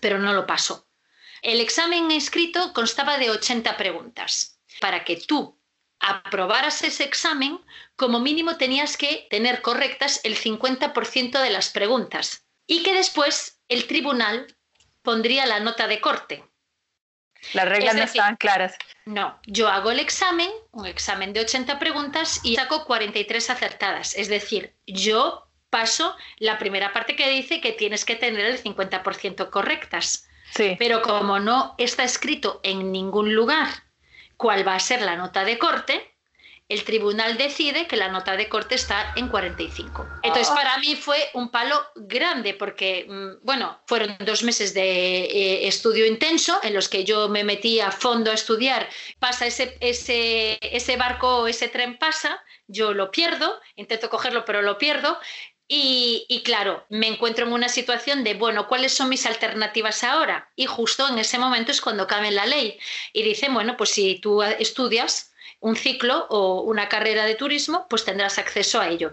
pero 0.00 0.18
no 0.18 0.32
lo 0.32 0.46
paso. 0.46 0.86
El 1.42 1.60
examen 1.60 2.10
escrito 2.10 2.72
constaba 2.72 3.18
de 3.18 3.30
80 3.30 3.76
preguntas. 3.76 4.58
Para 4.80 5.04
que 5.04 5.16
tú 5.16 5.59
aprobaras 6.00 6.82
ese 6.82 7.04
examen, 7.04 7.60
como 7.94 8.20
mínimo 8.20 8.56
tenías 8.56 8.96
que 8.96 9.26
tener 9.30 9.62
correctas 9.62 10.20
el 10.24 10.36
50% 10.36 11.40
de 11.40 11.50
las 11.50 11.70
preguntas 11.70 12.46
y 12.66 12.82
que 12.82 12.94
después 12.94 13.60
el 13.68 13.86
tribunal 13.86 14.56
pondría 15.02 15.46
la 15.46 15.60
nota 15.60 15.86
de 15.86 16.00
corte. 16.00 16.44
Las 17.52 17.68
reglas 17.68 17.94
no 17.94 18.02
estaban 18.02 18.36
claras. 18.36 18.76
No, 19.06 19.38
yo 19.46 19.68
hago 19.68 19.90
el 19.90 19.98
examen, 19.98 20.50
un 20.72 20.86
examen 20.86 21.32
de 21.32 21.40
80 21.40 21.78
preguntas 21.78 22.40
y 22.42 22.56
saco 22.56 22.84
43 22.84 23.50
acertadas. 23.50 24.14
Es 24.14 24.28
decir, 24.28 24.74
yo 24.86 25.48
paso 25.70 26.16
la 26.38 26.58
primera 26.58 26.92
parte 26.92 27.16
que 27.16 27.30
dice 27.30 27.60
que 27.60 27.72
tienes 27.72 28.04
que 28.04 28.16
tener 28.16 28.44
el 28.44 28.62
50% 28.62 29.50
correctas. 29.50 30.28
Sí. 30.52 30.76
Pero 30.78 31.00
como 31.00 31.38
no 31.38 31.74
está 31.78 32.04
escrito 32.04 32.60
en 32.62 32.92
ningún 32.92 33.34
lugar 33.34 33.89
cuál 34.40 34.66
va 34.66 34.74
a 34.74 34.80
ser 34.80 35.02
la 35.02 35.16
nota 35.16 35.44
de 35.44 35.58
corte, 35.58 36.10
el 36.70 36.84
tribunal 36.84 37.36
decide 37.36 37.86
que 37.86 37.96
la 37.96 38.08
nota 38.08 38.36
de 38.36 38.48
corte 38.48 38.74
está 38.76 39.12
en 39.16 39.28
45. 39.28 40.08
Entonces, 40.22 40.48
ah. 40.50 40.54
para 40.54 40.78
mí 40.78 40.96
fue 40.96 41.18
un 41.34 41.50
palo 41.50 41.76
grande 41.94 42.54
porque, 42.54 43.04
mm, 43.06 43.44
bueno, 43.44 43.78
fueron 43.86 44.16
dos 44.24 44.42
meses 44.42 44.72
de 44.72 45.24
eh, 45.24 45.68
estudio 45.68 46.06
intenso 46.06 46.58
en 46.62 46.72
los 46.72 46.88
que 46.88 47.04
yo 47.04 47.28
me 47.28 47.44
metí 47.44 47.80
a 47.80 47.90
fondo 47.90 48.30
a 48.30 48.34
estudiar. 48.34 48.88
Pasa 49.18 49.46
ese, 49.46 49.76
ese, 49.80 50.58
ese 50.62 50.96
barco, 50.96 51.46
ese 51.46 51.68
tren 51.68 51.98
pasa, 51.98 52.40
yo 52.66 52.94
lo 52.94 53.10
pierdo, 53.10 53.60
intento 53.74 54.08
cogerlo, 54.08 54.46
pero 54.46 54.62
lo 54.62 54.78
pierdo. 54.78 55.18
Y, 55.72 56.42
claro, 56.44 56.84
me 56.88 57.06
encuentro 57.06 57.46
en 57.46 57.52
una 57.52 57.68
situación 57.68 58.24
de, 58.24 58.34
bueno, 58.34 58.66
¿cuáles 58.66 58.92
son 58.92 59.08
mis 59.08 59.24
alternativas 59.24 60.02
ahora? 60.02 60.50
Y 60.56 60.66
justo 60.66 61.06
en 61.06 61.16
ese 61.20 61.38
momento 61.38 61.70
es 61.70 61.80
cuando 61.80 62.08
cabe 62.08 62.32
la 62.32 62.44
ley. 62.44 62.76
Y 63.12 63.22
dicen, 63.22 63.54
bueno, 63.54 63.76
pues 63.76 63.90
si 63.90 64.16
tú 64.16 64.42
estudias, 64.42 65.32
un 65.60 65.76
ciclo 65.76 66.26
o 66.28 66.62
una 66.62 66.88
carrera 66.88 67.24
de 67.24 67.36
turismo, 67.36 67.86
pues 67.88 68.04
tendrás 68.04 68.36
acceso 68.36 68.80
a 68.80 68.88
ello. 68.88 69.12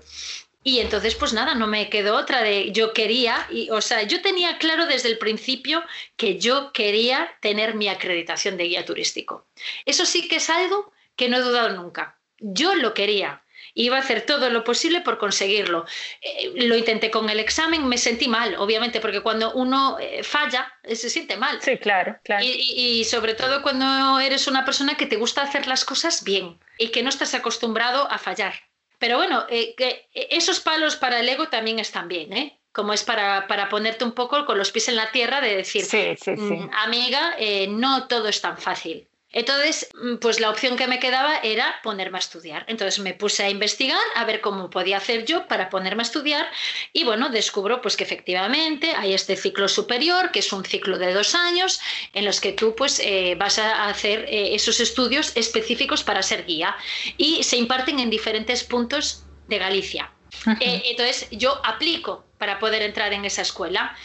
Y 0.63 0.79
entonces, 0.79 1.13
pues 1.13 1.31
nada, 1.31 1.53
no 1.53 1.67
me 1.67 1.91
quedó 1.91 2.15
otra 2.15 2.41
de 2.41 2.71
yo 2.71 2.91
quería, 2.91 3.45
y, 3.51 3.69
o 3.69 3.79
sea, 3.79 4.01
yo 4.01 4.23
tenía 4.23 4.57
claro 4.57 4.87
desde 4.87 5.09
el 5.09 5.19
principio 5.19 5.83
que 6.15 6.39
yo 6.39 6.73
quería 6.73 7.37
tener 7.39 7.75
mi 7.75 7.87
acreditación 7.87 8.57
de 8.57 8.63
guía 8.63 8.83
turístico. 8.83 9.45
Eso 9.85 10.07
sí 10.07 10.27
que 10.27 10.37
es 10.37 10.49
algo 10.49 10.91
que 11.15 11.29
no 11.29 11.37
he 11.37 11.41
dudado 11.41 11.69
nunca. 11.69 12.17
Yo 12.39 12.73
lo 12.73 12.95
quería 12.95 13.43
iba 13.77 13.95
a 13.95 13.99
hacer 13.99 14.25
todo 14.25 14.49
lo 14.49 14.63
posible 14.63 15.01
por 15.01 15.19
conseguirlo. 15.19 15.85
Eh, 16.21 16.51
lo 16.65 16.75
intenté 16.75 17.11
con 17.11 17.29
el 17.29 17.39
examen, 17.39 17.87
me 17.87 17.97
sentí 17.97 18.27
mal, 18.27 18.55
obviamente, 18.57 18.99
porque 18.99 19.21
cuando 19.21 19.53
uno 19.53 19.97
eh, 19.99 20.23
falla, 20.23 20.73
eh, 20.83 20.95
se 20.95 21.09
siente 21.09 21.37
mal. 21.37 21.61
Sí, 21.61 21.77
claro, 21.77 22.17
claro. 22.23 22.43
Y, 22.43 23.05
sobre 23.05 23.35
todo 23.35 23.61
cuando 23.61 24.19
eres 24.19 24.47
una 24.47 24.65
persona 24.65 24.95
que 24.95 25.05
te 25.05 25.15
gusta 25.15 25.43
hacer 25.43 25.67
las 25.67 25.85
cosas 25.85 26.23
bien 26.23 26.59
y 26.77 26.89
que 26.89 27.03
no 27.03 27.09
estás 27.09 27.35
acostumbrado 27.35 28.11
a 28.11 28.17
fallar. 28.17 28.53
Pero 28.97 29.17
bueno, 29.17 29.45
que 29.47 30.07
esos 30.13 30.59
palos 30.59 30.95
para 30.95 31.19
el 31.19 31.29
ego 31.29 31.49
también 31.49 31.77
están 31.77 32.07
bien, 32.07 32.33
¿eh? 32.33 32.59
como 32.71 32.93
es 32.93 33.03
para, 33.03 33.47
para, 33.47 33.69
ponerte 33.69 34.03
un 34.03 34.13
poco 34.13 34.45
con 34.45 34.57
los 34.57 34.71
pies 34.71 34.87
en 34.87 34.95
la 34.95 35.11
tierra 35.11 35.41
de 35.41 35.55
decir, 35.55 35.83
sí, 35.85 36.15
sí, 36.19 36.35
sí. 36.35 36.53
Mm, 36.53 36.69
amiga, 36.73 37.35
no 37.69 38.07
todo 38.07 38.27
es 38.27 38.41
tan 38.41 38.57
fácil. 38.57 39.06
Entonces, 39.33 39.89
mm, 39.93 40.15
pues 40.17 40.39
la 40.39 40.49
opción 40.49 40.77
que 40.77 40.87
me 40.87 40.99
quedaba 40.99 41.37
era 41.37 41.75
ponerme 41.83 42.17
a 42.17 42.19
estudiar. 42.19 42.65
Entonces 42.67 42.99
me 42.99 43.13
puse 43.13 43.43
a 43.43 43.49
investigar 43.49 43.99
a 44.15 44.23
ver 44.25 44.41
cómo 44.41 44.69
podía 44.69 44.97
hacer 44.97 45.25
yo 45.25 45.47
para 45.47 45.69
ponerme 45.69 46.01
a 46.01 46.05
estudiar 46.05 46.49
y 46.93 47.03
bueno, 47.03 47.29
descubro 47.29 47.81
pues 47.81 47.97
que 47.97 48.03
efectivamente 48.03 48.93
hay 48.95 49.13
este 49.13 49.35
ciclo 49.35 49.67
superior, 49.67 50.31
que 50.31 50.39
es 50.39 50.51
un 50.53 50.63
ciclo 50.63 50.97
de 50.97 51.13
dos 51.13 51.35
años 51.35 51.79
en 52.13 52.25
los 52.25 52.39
que 52.39 52.53
tú 52.53 52.73
pues 52.75 52.99
eh, 52.99 53.35
vas 53.37 53.59
a 53.59 53.89
hacer 53.89 54.25
eh, 54.29 54.55
esos 54.55 54.79
estudios 54.79 55.35
específicos 55.35 56.03
para 56.03 56.23
ser 56.23 56.45
guía 56.45 56.75
y 57.17 57.43
se 57.43 57.57
imparten 57.57 57.99
en 57.99 58.09
diferentes 58.09 58.63
puntos 58.63 59.25
de 59.47 59.57
Galicia. 59.57 60.11
Eh, 60.59 60.83
entonces 60.85 61.27
yo 61.31 61.59
aplico 61.63 62.25
para 62.37 62.59
poder 62.59 62.81
entrar 62.81 63.11
en 63.13 63.25
esa 63.25 63.41
escuela. 63.41 63.95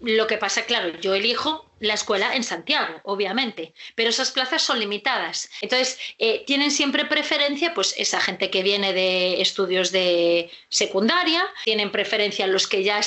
Lo 0.00 0.26
que 0.26 0.38
pasa, 0.38 0.64
claro, 0.64 0.98
yo 1.00 1.14
elijo 1.14 1.67
la 1.80 1.94
escuela 1.94 2.34
en 2.34 2.44
Santiago, 2.44 3.00
obviamente, 3.04 3.74
pero 3.94 4.10
esas 4.10 4.30
plazas 4.30 4.62
son 4.62 4.80
limitadas. 4.80 5.48
Entonces, 5.60 5.98
eh, 6.18 6.44
tienen 6.46 6.70
siempre 6.70 7.04
preferencia, 7.04 7.74
pues, 7.74 7.94
esa 7.96 8.20
gente 8.20 8.50
que 8.50 8.62
viene 8.62 8.92
de 8.92 9.40
estudios 9.40 9.92
de 9.92 10.50
secundaria, 10.68 11.44
tienen 11.64 11.90
preferencia 11.90 12.46
los 12.46 12.66
que 12.66 12.82
ya 12.82 13.00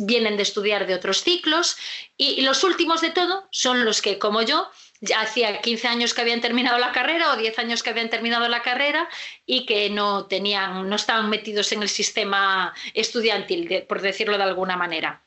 vienen 0.00 0.36
de 0.36 0.42
estudiar 0.42 0.86
de 0.86 0.94
otros 0.94 1.22
ciclos, 1.22 1.76
y, 2.16 2.42
los 2.42 2.64
últimos 2.64 3.00
de 3.00 3.10
todo 3.10 3.48
son 3.50 3.84
los 3.84 4.00
que, 4.00 4.18
como 4.18 4.42
yo, 4.42 4.70
ya 5.00 5.20
hacía 5.20 5.60
15 5.60 5.88
años 5.88 6.14
que 6.14 6.20
habían 6.22 6.40
terminado 6.40 6.78
la 6.78 6.92
carrera 6.92 7.32
o 7.32 7.36
10 7.36 7.58
años 7.58 7.82
que 7.82 7.90
habían 7.90 8.10
terminado 8.10 8.48
la 8.48 8.62
carrera 8.62 9.08
y 9.44 9.66
que 9.66 9.90
no 9.90 10.26
tenían, 10.26 10.88
no 10.88 10.96
estaban 10.96 11.28
metidos 11.28 11.72
en 11.72 11.82
el 11.82 11.88
sistema 11.88 12.74
estudiantil, 12.94 13.84
por 13.88 14.00
decirlo 14.00 14.38
de 14.38 14.44
alguna 14.44 14.76
manera. 14.76 15.24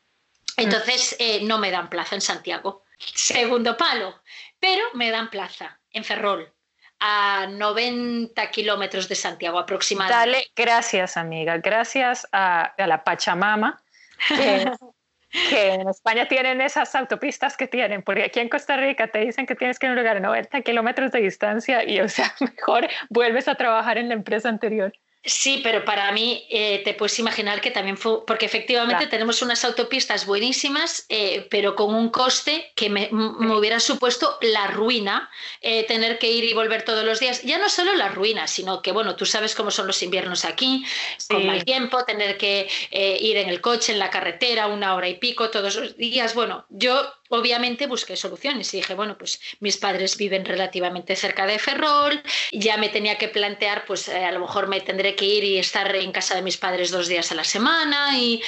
Entonces, 0.58 1.16
eh, 1.20 1.42
no 1.44 1.60
me 1.60 1.70
dan 1.70 1.90
plaza 1.90 2.16
en 2.16 2.22
Santiago. 2.22 2.84
Segundo 2.98 3.78
palo, 3.78 4.22
pero 4.60 4.84
me 4.94 5.12
dan 5.12 5.30
plaza 5.30 5.80
en 5.92 6.04
Ferrol, 6.04 6.52
a 7.00 7.48
90 7.50 8.50
kilómetros 8.52 9.08
de 9.08 9.16
Santiago 9.16 9.60
aproximadamente. 9.60 10.32
Dale, 10.32 10.52
gracias 10.56 11.18
amiga, 11.18 11.58
gracias 11.58 12.28
a, 12.32 12.74
la 12.78 13.04
Pachamama, 13.04 13.82
que, 14.30 15.74
en 15.74 15.88
España 15.90 16.28
tienen 16.28 16.62
esas 16.62 16.96
autopistas 16.96 17.56
que 17.56 17.68
tienen, 17.68 18.02
porque 18.02 18.24
aquí 18.24 18.40
en 18.40 18.50
Costa 18.50 18.78
Rica 18.78 19.08
te 19.08 19.20
dicen 19.20 19.46
que 19.46 19.56
tienes 19.56 19.78
que 19.78 19.86
ir 19.86 19.92
a 19.92 19.94
un 19.94 20.00
lugar 20.00 20.18
a 20.18 20.22
90 20.22 20.62
kilómetros 20.62 21.12
de 21.12 21.22
distancia 21.22 21.88
y 21.88 22.00
o 22.00 22.10
sea, 22.10 22.34
mejor 22.40 22.88
vuelves 23.10 23.48
a 23.48 23.56
trabajar 23.56 23.98
en 23.98 24.08
la 24.08 24.16
empresa 24.16 24.50
anterior. 24.50 24.94
Sí, 25.24 25.60
pero 25.62 25.84
para 25.84 26.10
mí 26.14 26.48
eh, 26.50 26.82
te 26.86 26.94
puedes 26.94 27.20
imaginar 27.20 27.60
que 27.60 27.70
también 27.70 27.98
fue, 27.98 28.26
porque 28.26 28.46
efectivamente 28.46 29.08
tenemos 29.08 29.42
unas 29.42 29.66
autopistas 29.66 30.26
buenísimas, 30.26 31.06
eh, 31.10 31.46
pero 31.52 31.76
con 31.76 31.94
un 31.94 32.10
coste 32.10 32.72
que 32.76 32.90
me, 32.90 33.10
hubiera 33.12 33.82
supuesto 33.82 34.38
la 34.42 34.68
ruina, 34.68 35.30
eh, 35.62 35.84
tener 35.86 36.18
que 36.18 36.32
ir 36.32 36.46
y 36.46 36.54
volver 36.54 36.84
todos 36.84 37.04
los 37.04 37.20
días. 37.20 37.42
Ya 37.44 37.58
no 37.58 37.68
solo 37.68 37.94
la 37.96 38.08
ruina, 38.08 38.48
sino 38.48 38.82
que, 38.82 38.94
bueno, 38.94 39.18
tú 39.18 39.26
sabes 39.26 39.54
cómo 39.54 39.70
son 39.70 39.88
los 39.88 40.02
inviernos 40.02 40.46
aquí, 40.46 40.86
con 41.28 41.46
mal 41.46 41.66
tiempo, 41.66 42.06
tener 42.06 42.38
que 42.38 42.70
ir 42.92 43.36
en 43.36 43.50
el 43.50 43.60
coche, 43.60 43.92
en 43.92 44.00
la 44.00 44.10
carretera, 44.10 44.68
una 44.68 44.96
hora 44.96 45.10
y 45.10 45.16
pico 45.16 45.50
todos 45.50 45.76
los 45.76 45.98
días. 45.98 46.36
Bueno, 46.36 46.66
yo 46.70 47.12
obviamente 47.30 47.88
busqué 47.88 48.16
soluciones 48.16 48.74
y 48.74 48.78
dije, 48.78 48.94
bueno, 48.94 49.18
pues 49.18 49.40
mis 49.60 49.78
padres 49.78 50.18
viven 50.18 50.46
relativamente 50.46 51.16
cerca 51.16 51.46
de 51.46 51.60
Ferrol, 51.60 52.22
ya 52.52 52.78
me 52.78 52.90
tenía 52.90 53.18
que 53.18 53.28
plantear, 53.28 53.86
pues 53.86 54.08
eh, 54.08 54.24
a 54.24 54.32
lo 54.32 54.40
mejor 54.40 54.68
me 54.68 54.82
tendré 54.82 55.16
que 55.16 55.26
ir 55.26 55.44
y 55.44 55.58
estar 55.58 55.96
en 55.96 56.12
casa 56.12 56.36
de 56.36 56.42
mis 56.42 56.58
padres 56.58 56.92
dos 56.92 57.08
días 57.08 57.32
a 57.32 57.36
la 57.36 57.44
semana 57.44 58.18
y 58.18 58.42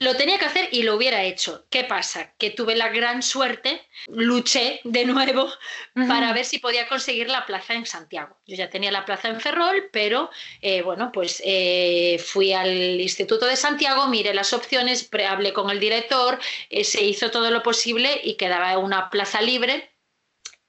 lo 0.00 0.16
tenía 0.16 0.38
que 0.38 0.44
hacer 0.44 0.68
y 0.72 0.82
lo 0.82 0.96
hubiera 0.96 1.22
hecho. 1.24 1.66
¿Qué 1.70 1.84
pasa? 1.84 2.34
Que 2.38 2.50
tuve 2.50 2.74
la 2.76 2.88
gran 2.88 3.22
suerte, 3.22 3.86
luché 4.06 4.80
de 4.84 5.04
nuevo 5.04 5.50
para 6.08 6.32
ver 6.32 6.44
si 6.44 6.58
podía 6.58 6.88
conseguir 6.88 7.28
la 7.28 7.46
plaza 7.46 7.74
en 7.74 7.86
Santiago. 7.86 8.38
Yo 8.46 8.56
ya 8.56 8.70
tenía 8.70 8.90
la 8.90 9.04
plaza 9.04 9.28
en 9.28 9.40
Ferrol, 9.40 9.88
pero 9.92 10.30
eh, 10.62 10.82
bueno, 10.82 11.10
pues 11.12 11.42
eh, 11.44 12.22
fui 12.24 12.52
al 12.52 13.00
Instituto 13.00 13.46
de 13.46 13.56
Santiago, 13.56 14.06
miré 14.08 14.34
las 14.34 14.52
opciones, 14.52 15.08
hablé 15.28 15.52
con 15.52 15.70
el 15.70 15.80
director, 15.80 16.38
se 16.82 17.02
hizo 17.02 17.30
todo 17.30 17.50
lo 17.50 17.62
posible 17.62 18.20
y 18.22 18.36
quedaba 18.36 18.76
una 18.78 19.10
plaza 19.10 19.40
libre 19.40 19.95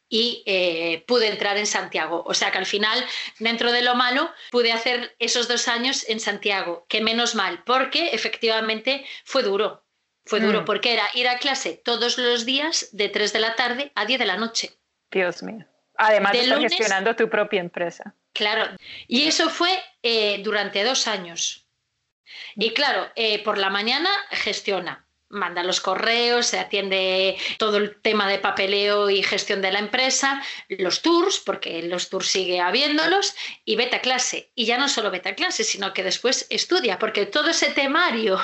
y 0.10 0.44
eh, 0.46 1.04
pude 1.08 1.28
entrar 1.28 1.58
en 1.58 1.68
Santiago. 1.68 2.24
O 2.26 2.34
sea 2.34 2.52
que 2.52 2.58
al 2.58 2.66
final, 2.66 3.04
dentro 3.40 3.72
de 3.72 3.82
lo 3.82 3.96
malo, 3.96 4.32
pude 4.52 4.72
hacer 4.72 5.16
esos 5.20 5.48
dos 5.48 5.68
años 5.68 6.06
en 6.08 6.20
Santiago, 6.20 6.86
que 6.88 7.02
menos 7.02 7.36
mal, 7.36 7.64
porque 7.66 8.10
efectivamente 8.10 9.06
fue 9.24 9.44
duro. 9.44 9.84
Fue 10.26 10.42
duro 10.42 10.62
mm. 10.62 10.66
porque 10.66 10.94
era 10.94 11.06
ir 11.14 11.28
a 11.30 11.40
clase 11.40 11.82
todos 11.84 12.18
los 12.18 12.46
días 12.46 12.90
de 12.92 13.08
3 13.08 13.32
de 13.32 13.40
la 13.40 13.56
tarde 13.56 13.92
a 13.96 14.06
10 14.06 14.20
de 14.20 14.26
la 14.26 14.36
noche. 14.36 14.72
Dios 15.10 15.42
mío. 15.42 15.66
Además 15.96 16.34
de, 16.34 16.42
estar 16.42 16.60
gestionando 16.60 17.16
tu 17.16 17.30
propia 17.30 17.62
empresa. 17.62 18.14
Claro. 18.34 18.76
Y 19.08 19.28
eso 19.28 19.50
fue 19.50 19.82
eh, 20.04 20.42
durante 20.44 20.84
dos 20.84 21.08
años. 21.08 21.66
Y 22.56 22.72
claro, 22.74 23.10
eh, 23.16 23.42
por 23.44 23.58
la 23.58 23.70
mañana 23.70 24.10
gestiona, 24.32 25.07
manda 25.30 25.64
los 25.64 25.82
correos, 25.82 26.48
se 26.48 26.60
atiende 26.60 27.38
todo 27.58 27.78
el 27.78 28.00
tema 28.02 28.28
de 28.28 28.40
papeleo 28.40 29.10
y 29.10 29.24
gestión 29.24 29.62
de 29.62 29.72
la 29.72 29.80
empresa, 29.80 30.42
los 30.70 31.02
tours, 31.02 31.40
porque 31.40 31.84
los 31.84 32.10
tours 32.10 32.28
sigue 32.28 32.60
habiéndolos, 32.60 33.36
y 33.66 33.76
beta 33.76 34.02
clase. 34.02 34.52
Y 34.56 34.66
ya 34.66 34.78
no 34.78 34.88
solo 34.88 35.12
beta 35.12 35.36
clase, 35.36 35.64
sino 35.64 35.94
que 35.94 36.04
después 36.04 36.48
estudia, 36.50 37.00
porque 37.00 37.26
todo 37.26 37.50
ese 37.50 37.72
temario 37.72 38.40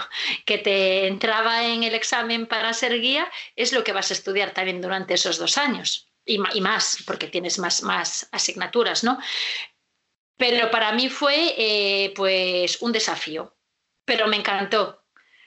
que 0.46 0.58
te 0.58 1.08
entraba 1.08 1.66
en 1.66 1.84
el 1.84 1.96
examen 1.96 2.48
para 2.48 2.74
ser 2.74 3.00
guía 3.00 3.32
es 3.56 3.74
lo 3.74 3.84
que 3.84 3.94
vas 3.94 4.12
a 4.12 4.14
estudiar 4.14 4.52
también 4.52 4.82
durante 4.82 5.14
esos 5.14 5.38
dos 5.38 5.58
años. 5.58 6.10
Y, 6.26 6.40
más, 6.62 7.04
porque 7.06 7.28
tienes 7.28 7.60
más, 7.60 7.84
más 7.84 8.30
asignaturas, 8.32 9.04
¿no? 9.04 9.20
Pero 10.38 10.72
para 10.72 10.94
mí 10.94 11.10
fue 11.10 11.54
eh, 11.58 12.14
pues 12.16 12.82
un 12.82 12.94
desafío, 12.94 13.58
pero 14.06 14.28
me 14.28 14.38
encantó, 14.38 15.03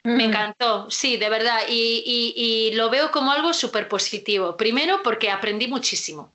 me 0.06 0.24
encantó, 0.24 0.90
sí, 0.90 1.16
de 1.16 1.28
verdad. 1.28 1.62
Y, 1.68 2.70
lo 2.74 2.90
veo 2.90 3.10
como 3.10 3.32
algo 3.32 3.52
súper 3.52 3.88
positivo. 3.88 4.56
Primero 4.56 5.02
porque 5.02 5.30
aprendí 5.30 5.66
muchísimo. 5.66 6.32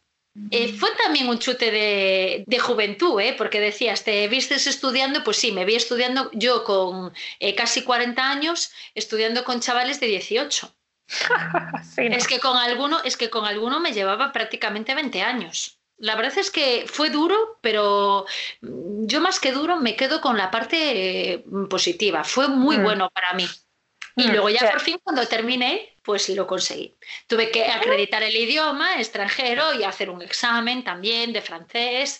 Eh, 0.50 0.74
fue 0.74 0.90
también 1.04 1.28
un 1.28 1.40
chute 1.40 1.72
de, 1.72 2.60
juventud, 2.60 3.20
¿eh? 3.20 3.36
porque 3.38 3.60
decías, 3.60 4.04
¿te 4.04 4.28
vistes 4.28 4.68
estudiando? 4.68 5.24
Pues 5.24 5.38
sí, 5.38 5.52
me 5.52 5.66
vi 5.66 5.76
estudiando 5.76 6.30
yo 6.34 6.64
con 6.64 7.14
eh, 7.40 7.54
casi 7.56 7.84
40 7.84 8.30
años, 8.30 8.72
estudiando 8.96 9.44
con 9.44 9.60
chavales 9.60 10.00
de 10.00 10.08
18. 10.08 10.74
Es 11.98 12.28
que 12.28 12.40
con 12.40 12.56
alguno, 12.56 13.02
es 13.04 13.18
que 13.18 13.30
con 13.30 13.46
alguno 13.46 13.82
me 13.82 13.92
llevaba 13.92 14.32
prácticamente 14.32 14.96
20 14.96 15.22
años. 15.22 15.81
La 16.02 16.16
verdad 16.16 16.36
es 16.40 16.50
que 16.50 16.86
fue 16.88 17.12
duro, 17.12 17.60
pero 17.62 18.26
yo 18.62 19.22
más 19.22 19.40
que 19.40 19.52
duro 19.52 19.78
me 19.78 19.96
quedo 19.96 20.20
con 20.20 20.36
la 20.36 20.50
parte 20.50 21.44
positiva. 21.70 22.24
Fue 22.24 22.48
muy 22.48 22.80
mm. 22.80 22.84
bueno 22.84 23.10
para 23.14 23.34
mí. 23.34 23.48
Y 24.16 24.24
mm, 24.28 24.32
luego 24.32 24.50
ya 24.50 24.72
por 24.72 24.80
fin 24.82 25.00
cuando 25.04 25.28
terminé, 25.28 25.96
pues 26.02 26.28
lo 26.30 26.48
conseguí. 26.48 26.98
Tuve 27.28 27.52
que 27.52 27.66
acreditar 27.66 28.24
el 28.24 28.36
idioma 28.36 28.98
extranjero 28.98 29.76
y 29.76 29.84
hacer 29.84 30.10
un 30.10 30.24
examen 30.24 30.84
también 30.84 31.34
de 31.34 31.42
francés. 31.42 32.20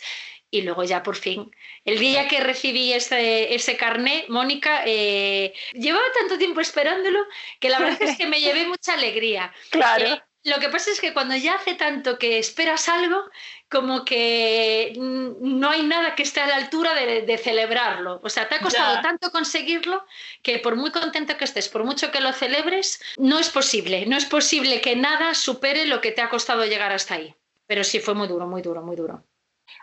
y 0.54 0.62
luego 0.62 0.84
ya 0.84 1.02
por 1.02 1.15
fin. 1.15 1.50
El 1.84 1.98
día 1.98 2.28
que 2.28 2.41
recibí 2.41 2.94
ese, 2.94 3.56
ese 3.56 3.78
carné, 3.78 4.26
Mónica, 4.28 4.84
eh, 4.86 5.54
llevaba 5.74 6.06
tanto 6.20 6.38
tiempo 6.38 6.60
esperándolo 6.60 7.26
que 7.60 7.70
la 7.70 7.80
verdad 7.80 8.02
es 8.02 8.17
que 8.17 8.28
me 8.28 8.41
llevé 8.41 8.65
mucha 8.67 8.94
alegría. 8.94 9.52
Claro. 9.72 10.06
Eh, 10.06 10.22
lo 10.43 10.60
que 10.60 10.69
pasa 10.69 10.91
es 10.91 10.99
que 10.99 11.13
cuando 11.13 11.36
ya 11.36 11.56
hace 11.56 11.75
tanto 11.75 12.17
que 12.17 12.39
esperas 12.39 12.89
algo, 12.89 13.23
como 13.69 14.04
que 14.04 14.93
no 14.97 15.69
hay 15.69 15.84
nada 15.84 16.15
que 16.15 16.23
esté 16.23 16.41
a 16.41 16.47
la 16.47 16.56
altura 16.56 16.93
de, 16.93 17.38
celebrarlo. 17.38 18.19
O 18.23 18.30
sea, 18.30 18.49
te 18.49 18.56
ha 18.56 18.60
costado 18.60 19.01
tanto 19.01 19.32
conseguirlo 19.32 20.04
que 20.41 20.60
por 20.60 20.75
muy 20.75 20.91
contento 20.91 21.38
que 21.38 21.45
estés, 21.45 21.69
por 21.69 21.84
mucho 21.84 22.12
que 22.12 22.21
lo 22.21 22.34
celebres, 22.34 23.01
no 23.17 23.39
es 23.39 23.49
posible. 23.49 24.06
No 24.08 24.17
es 24.17 24.25
posible 24.25 24.82
que 24.82 24.95
nada 24.95 25.34
supere 25.36 25.86
lo 25.86 26.01
que 26.01 26.12
te 26.12 26.21
ha 26.21 26.30
costado 26.30 26.65
llegar 26.65 26.91
hasta 26.91 27.15
ahí. 27.15 27.36
Pero 27.67 27.84
sí 27.84 27.99
fue 27.99 28.15
muy 28.15 28.27
duro, 28.27 28.47
muy 28.47 28.62
duro, 28.62 28.82
muy 28.82 28.95
duro 28.95 29.23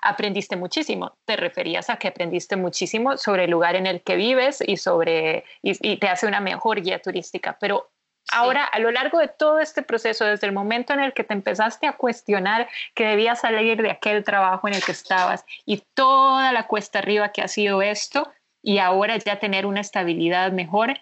aprendiste 0.03 0.57
muchísimo. 0.57 1.16
Te 1.25 1.37
referías 1.37 1.90
a 1.90 1.97
que 1.97 2.09
aprendiste 2.09 2.57
muchísimo 2.57 3.16
sobre 3.16 3.44
el 3.44 3.51
lugar 3.51 3.77
en 3.77 3.87
el 3.87 4.03
que 4.03 4.16
vives 4.16 4.62
y 4.64 4.77
sobre 4.77 5.44
y, 5.62 5.97
te 5.97 6.09
hace 6.09 6.27
una 6.27 6.40
mejor 6.40 6.83
guía 6.83 7.01
turística. 7.01 7.57
Pero 7.61 7.90
ahora, 8.33 8.64
a 8.64 8.79
lo 8.79 8.91
largo 8.91 9.19
de 9.19 9.29
todo 9.29 9.61
este 9.61 9.83
proceso, 9.83 10.25
desde 10.25 10.47
el 10.47 10.53
momento 10.53 10.93
en 10.93 11.01
el 11.01 11.12
que 11.12 11.25
te 11.25 11.35
empezaste 11.35 11.87
a 11.87 11.97
cuestionar 11.97 12.69
que 12.95 13.07
debías 13.07 13.41
salir 13.41 13.81
de 13.83 13.91
aquel 13.91 14.25
trabajo 14.25 14.69
en 14.69 14.75
el 14.75 14.85
que 14.85 14.93
estabas 14.93 15.45
y 15.64 15.83
toda 15.95 16.53
la 16.53 16.67
cuesta 16.67 16.99
arriba 16.99 17.33
que 17.33 17.43
ha 17.43 17.49
sido 17.49 17.83
esto, 17.83 18.31
y 18.62 18.79
ahora 18.79 19.17
ya 19.17 19.38
tener 19.38 19.67
una 19.67 19.81
estabilidad 19.81 20.53
mejor, 20.53 20.99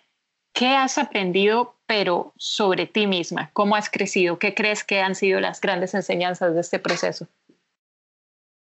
¿qué 0.52 0.68
has 0.68 0.98
aprendido, 0.98 1.76
pero 1.86 2.32
sobre 2.36 2.86
ti 2.86 3.06
misma? 3.06 3.50
¿Cómo 3.52 3.76
has 3.76 3.90
crecido? 3.90 4.38
¿Qué 4.38 4.54
crees 4.54 4.84
que 4.84 5.00
han 5.00 5.14
sido 5.14 5.40
las 5.40 5.60
grandes 5.60 5.94
enseñanzas 5.94 6.54
de 6.54 6.60
este 6.60 6.78
proceso? 6.78 7.26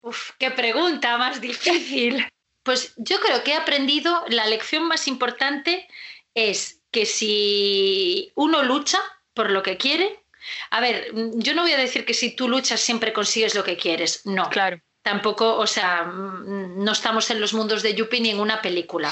Uf, 0.03 0.31
qué 0.39 0.51
pregunta 0.51 1.19
más 1.19 1.41
difícil. 1.41 2.27
Pues 2.63 2.95
yo 2.97 3.21
creo 3.21 3.43
que 3.43 3.53
he 3.53 3.57
aprendido, 3.57 4.25
la 4.29 4.47
lección 4.47 4.85
más 4.87 5.09
importante 5.09 5.89
es 6.35 6.80
que 6.91 7.07
si 7.07 8.33
uno 8.35 8.63
lucha 8.63 8.99
por 9.35 9.51
lo 9.51 9.63
que 9.63 9.77
quiere, 9.77 10.25
a 10.71 10.81
ver, 10.81 11.13
yo 11.35 11.55
no 11.55 11.63
voy 11.63 11.73
a 11.73 11.79
decir 11.79 12.05
que 12.05 12.15
si 12.15 12.35
tú 12.35 12.49
luchas 12.49 12.81
siempre 12.81 13.13
consigues 13.13 13.55
lo 13.55 13.65
que 13.65 13.77
quieres, 13.77 14.27
no. 14.27 14.49
Claro. 14.51 14.81
Tampoco, 15.03 15.57
o 15.57 15.67
sea, 15.67 16.05
no 16.05 16.93
estamos 16.93 17.31
en 17.31 17.41
los 17.41 17.55
mundos 17.55 17.83
de 17.83 17.95
Yuppie 17.95 18.21
ni 18.21 18.31
en 18.31 18.39
una 18.39 18.61
película. 18.61 19.11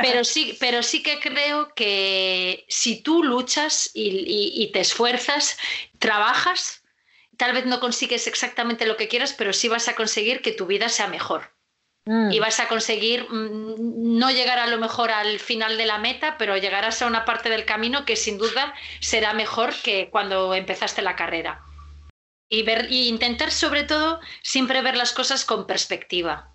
Pero 0.00 0.24
sí, 0.24 0.56
pero 0.58 0.82
sí 0.82 1.00
que 1.00 1.20
creo 1.20 1.72
que 1.74 2.64
si 2.68 3.02
tú 3.02 3.22
luchas 3.22 3.90
y 3.94 4.70
te 4.72 4.80
esfuerzas, 4.80 5.58
trabajas, 6.00 6.82
tal 7.36 7.52
vez 7.52 7.66
no 7.66 7.78
consigues 7.78 8.26
exactamente 8.26 8.84
lo 8.84 8.96
que 8.96 9.06
quieras, 9.06 9.32
pero 9.32 9.52
sí 9.52 9.68
vas 9.68 9.86
a 9.86 9.94
conseguir 9.94 10.42
que 10.42 10.50
tu 10.50 10.66
vida 10.66 10.88
sea 10.88 11.06
mejor. 11.06 11.54
Mm. 12.04 12.32
Y 12.32 12.40
vas 12.40 12.58
a 12.58 12.68
conseguir 12.68 13.26
mm, 13.30 14.18
no 14.18 14.30
llegar 14.30 14.58
a 14.58 14.66
lo 14.66 14.78
mejor 14.78 15.10
al 15.10 15.38
final 15.38 15.76
de 15.76 15.86
la 15.86 15.98
meta, 15.98 16.36
pero 16.36 16.56
llegarás 16.56 17.00
a 17.00 17.06
una 17.06 17.24
parte 17.24 17.48
del 17.48 17.64
camino 17.64 18.04
que 18.04 18.16
sin 18.16 18.38
duda 18.38 18.74
será 19.00 19.34
mejor 19.34 19.72
que 19.82 20.08
cuando 20.10 20.54
empezaste 20.54 21.02
la 21.02 21.16
carrera. 21.16 21.62
Y, 22.48 22.64
ver, 22.64 22.90
y 22.90 23.08
intentar 23.08 23.50
sobre 23.50 23.84
todo 23.84 24.20
siempre 24.42 24.82
ver 24.82 24.96
las 24.96 25.12
cosas 25.12 25.44
con 25.44 25.66
perspectiva. 25.66 26.50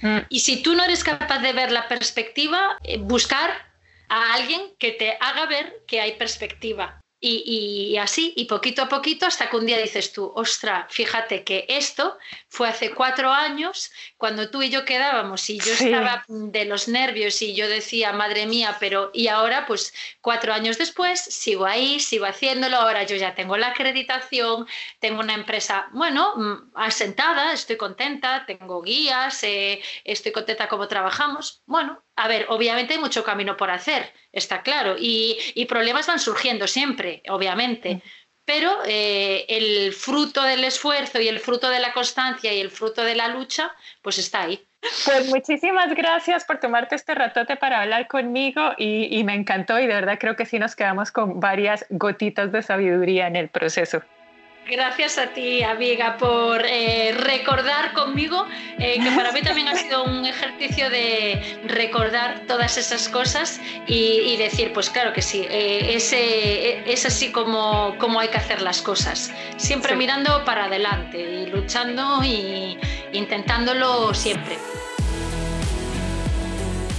Mm. 0.00 0.18
Y 0.28 0.40
si 0.40 0.62
tú 0.62 0.74
no 0.74 0.84
eres 0.84 1.04
capaz 1.04 1.40
de 1.40 1.52
ver 1.52 1.72
la 1.72 1.88
perspectiva, 1.88 2.78
eh, 2.84 2.98
buscar 2.98 3.72
a 4.08 4.34
alguien 4.34 4.74
que 4.78 4.92
te 4.92 5.16
haga 5.20 5.46
ver 5.46 5.82
que 5.86 6.00
hay 6.00 6.12
perspectiva. 6.12 7.01
Y, 7.24 7.96
así, 7.98 8.32
y 8.36 8.46
poquito 8.46 8.82
a 8.82 8.88
poquito, 8.88 9.26
hasta 9.26 9.48
que 9.48 9.56
un 9.56 9.64
día 9.64 9.78
dices 9.78 10.12
tú, 10.12 10.32
ostra, 10.34 10.88
fíjate 10.90 11.44
que 11.44 11.66
esto 11.68 12.18
fue 12.48 12.68
hace 12.68 12.90
cuatro 12.90 13.30
años, 13.30 13.92
cuando 14.16 14.50
tú 14.50 14.60
y 14.60 14.70
yo 14.70 14.84
quedábamos 14.84 15.48
y 15.48 15.60
yo 15.60 15.72
estaba 15.72 16.24
de 16.26 16.64
los 16.64 16.88
nervios 16.88 17.40
y 17.40 17.54
yo 17.54 17.68
decía, 17.68 18.12
madre 18.12 18.46
mía, 18.46 18.76
pero 18.80 19.12
y 19.14 19.28
ahora, 19.28 19.66
pues 19.66 19.94
cuatro 20.20 20.52
años 20.52 20.78
después, 20.78 21.20
sigo 21.20 21.64
ahí, 21.64 22.00
sigo 22.00 22.26
haciéndolo, 22.26 22.76
ahora 22.76 23.04
yo 23.04 23.14
ya 23.14 23.36
tengo 23.36 23.56
la 23.56 23.68
acreditación, 23.68 24.66
tengo 24.98 25.20
una 25.20 25.34
empresa, 25.34 25.90
bueno, 25.92 26.34
mm, 26.34 26.72
asentada, 26.74 27.52
estoy 27.52 27.76
contenta, 27.76 28.44
tengo 28.46 28.82
guías, 28.82 29.44
eh, 29.44 29.80
estoy 30.02 30.32
contenta 30.32 30.66
cómo 30.66 30.88
trabajamos. 30.88 31.62
Bueno, 31.66 32.02
a 32.16 32.28
ver, 32.28 32.46
obviamente 32.48 32.94
hay 32.94 33.00
mucho 33.00 33.24
camino 33.24 33.56
por 33.56 33.70
hacer, 33.70 34.12
está 34.32 34.62
claro, 34.62 34.96
y, 34.98 35.66
problemas 35.68 36.06
van 36.06 36.18
surgiendo 36.18 36.66
siempre, 36.66 37.22
obviamente. 37.28 37.96
Mm. 37.96 38.02
Pero 38.44 38.70
eh, 38.86 39.46
el 39.48 39.92
fruto 39.92 40.42
del 40.42 40.64
esfuerzo 40.64 41.20
y 41.20 41.28
el 41.28 41.38
fruto 41.38 41.70
de 41.70 41.78
la 41.78 41.92
constancia 41.92 42.52
y 42.52 42.60
el 42.60 42.70
fruto 42.70 43.04
de 43.04 43.14
la 43.14 43.28
lucha, 43.28 43.72
pues 44.02 44.18
está 44.18 44.42
ahí. 44.42 44.66
Pues 45.04 45.28
muchísimas 45.28 45.94
gracias 45.94 46.44
por 46.44 46.58
tomarte 46.58 46.96
este 46.96 47.14
ratote 47.14 47.54
para 47.54 47.82
hablar 47.82 48.08
conmigo 48.08 48.72
y, 48.76 49.16
y 49.16 49.22
me 49.22 49.34
encantó 49.34 49.78
y 49.78 49.86
de 49.86 49.94
verdad 49.94 50.18
creo 50.18 50.34
que 50.34 50.44
sí 50.44 50.58
nos 50.58 50.74
quedamos 50.74 51.12
con 51.12 51.38
varias 51.38 51.86
gotitas 51.88 52.50
de 52.50 52.62
sabiduría 52.62 53.28
en 53.28 53.36
el 53.36 53.48
proceso. 53.48 54.02
Gracias 54.70 55.18
a 55.18 55.26
ti, 55.26 55.62
amiga, 55.62 56.16
por 56.18 56.64
eh, 56.64 57.12
recordar 57.12 57.92
conmigo, 57.92 58.46
eh, 58.78 59.00
que 59.02 59.10
para 59.10 59.32
mí 59.32 59.42
también 59.42 59.68
ha 59.68 59.74
sido 59.74 60.04
un 60.04 60.24
ejercicio 60.24 60.88
de 60.88 61.58
recordar 61.64 62.46
todas 62.46 62.78
esas 62.78 63.08
cosas 63.08 63.60
y, 63.88 64.36
decir, 64.36 64.72
pues 64.72 64.88
claro 64.88 65.12
que 65.12 65.20
sí, 65.20 65.44
eh, 65.50 66.82
es 66.86 67.04
así 67.04 67.32
como, 67.32 67.96
como, 67.98 68.20
hay 68.20 68.28
que 68.28 68.38
hacer 68.38 68.62
las 68.62 68.82
cosas, 68.82 69.32
siempre 69.56 69.96
mirando 69.96 70.44
para 70.44 70.66
adelante 70.66 71.18
y 71.18 71.46
luchando 71.46 72.22
e 72.22 72.78
intentándolo 73.12 74.14
siempre. 74.14 74.56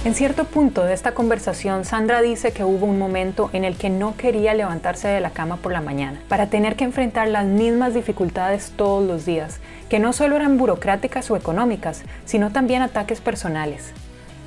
En 0.04 0.14
cierto 0.14 0.44
punto 0.44 0.84
de 0.84 0.92
esta 0.92 1.12
conversación, 1.12 1.86
Sandra 1.86 2.20
dice 2.20 2.52
que 2.52 2.62
hubo 2.62 2.84
un 2.84 2.98
momento 2.98 3.48
en 3.54 3.64
el 3.64 3.78
que 3.78 3.88
no 3.88 4.18
quería 4.18 4.52
levantarse 4.52 5.08
de 5.08 5.22
la 5.22 5.30
cama 5.30 5.56
por 5.56 5.72
la 5.72 5.80
mañana, 5.80 6.20
para 6.28 6.48
tener 6.48 6.76
que 6.76 6.84
enfrentar 6.84 7.26
las 7.28 7.46
mismas 7.46 7.94
dificultades 7.94 8.74
todos 8.76 9.02
los 9.02 9.24
días, 9.24 9.60
que 9.88 9.98
no 9.98 10.12
solo 10.12 10.36
eran 10.36 10.58
burocráticas 10.58 11.30
o 11.30 11.36
económicas, 11.36 12.02
sino 12.26 12.52
también 12.52 12.82
ataques 12.82 13.22
personales. 13.22 13.94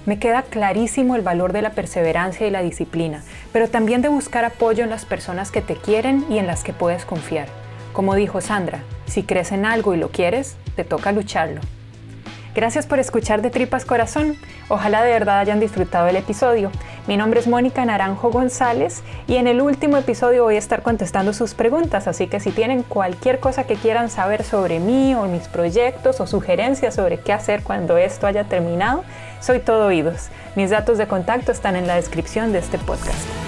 Me 0.06 0.20
queda 0.20 0.44
clarísimo 0.44 1.16
el 1.16 1.24
valor 1.24 1.54
de 1.54 1.64
la 1.64 1.72
perseverancia 1.72 2.46
y 2.46 2.52
la 2.52 2.62
disciplina, 2.62 3.24
pero 3.52 3.68
también 3.68 4.04
de 4.04 4.10
buscar 4.10 4.46
apoyo 4.46 4.84
en 4.84 4.92
las 4.92 5.06
personas 5.06 5.50
que 5.50 5.64
te 5.64 5.76
quieren 5.76 6.24
y 6.30 6.38
en 6.38 6.46
las 6.46 6.64
que 6.64 6.74
puedes 6.74 7.04
confiar. 7.04 7.48
Como 7.94 8.14
dijo 8.14 8.42
Sandra, 8.42 8.84
si 9.08 9.24
crees 9.24 9.52
en 9.52 9.66
algo 9.66 9.96
y 9.96 9.98
lo 9.98 10.12
quieres, 10.12 10.56
te 10.76 10.84
toca 10.84 11.12
lucharlo. 11.12 11.62
Gracias 12.58 12.88
por 12.88 12.98
escuchar 12.98 13.44
de 13.44 13.52
Tripas 13.52 13.86
Corazón. 13.86 14.36
Ojalá 14.68 15.04
de 15.04 15.12
verdad 15.12 15.38
hayan 15.38 15.60
disfrutado 15.60 16.08
el 16.08 16.16
episodio. 16.16 16.72
Mi 17.06 17.16
nombre 17.16 17.40
es 17.40 17.48
Mónica 17.48 17.86
Naranjo 17.86 18.32
González 18.32 19.04
y 19.28 19.36
en 19.36 19.46
el 19.46 19.62
último 19.62 19.96
episodio 19.96 20.44
voy 20.44 20.56
a 20.56 20.58
estar 20.58 20.82
contestando 20.82 21.34
sus 21.34 21.54
preguntas, 21.54 22.08
así 22.08 22.26
que 22.26 22.40
si 22.40 22.50
tienen 22.50 22.82
cualquier 22.82 23.40
cosa 23.40 23.66
que 23.66 23.76
quieran 23.76 24.10
saber 24.10 24.44
sobre 24.44 24.80
mí 24.80 25.14
o 25.14 25.26
mis 25.26 25.48
proyectos 25.48 26.20
o 26.20 26.26
sugerencias 26.26 26.96
sobre 26.96 27.20
qué 27.20 27.32
hacer 27.32 27.62
cuando 27.62 27.96
esto 27.98 28.26
haya 28.26 28.46
terminado, 28.46 29.04
soy 29.40 29.60
todo 29.60 29.86
oídos. 29.86 30.30
Mis 30.56 30.72
datos 30.72 30.98
de 30.98 31.06
contacto 31.06 31.52
están 31.52 31.76
en 31.76 31.86
la 31.86 31.94
descripción 31.94 32.54
de 32.54 32.58
este 32.58 32.80
podcast. 32.80 33.47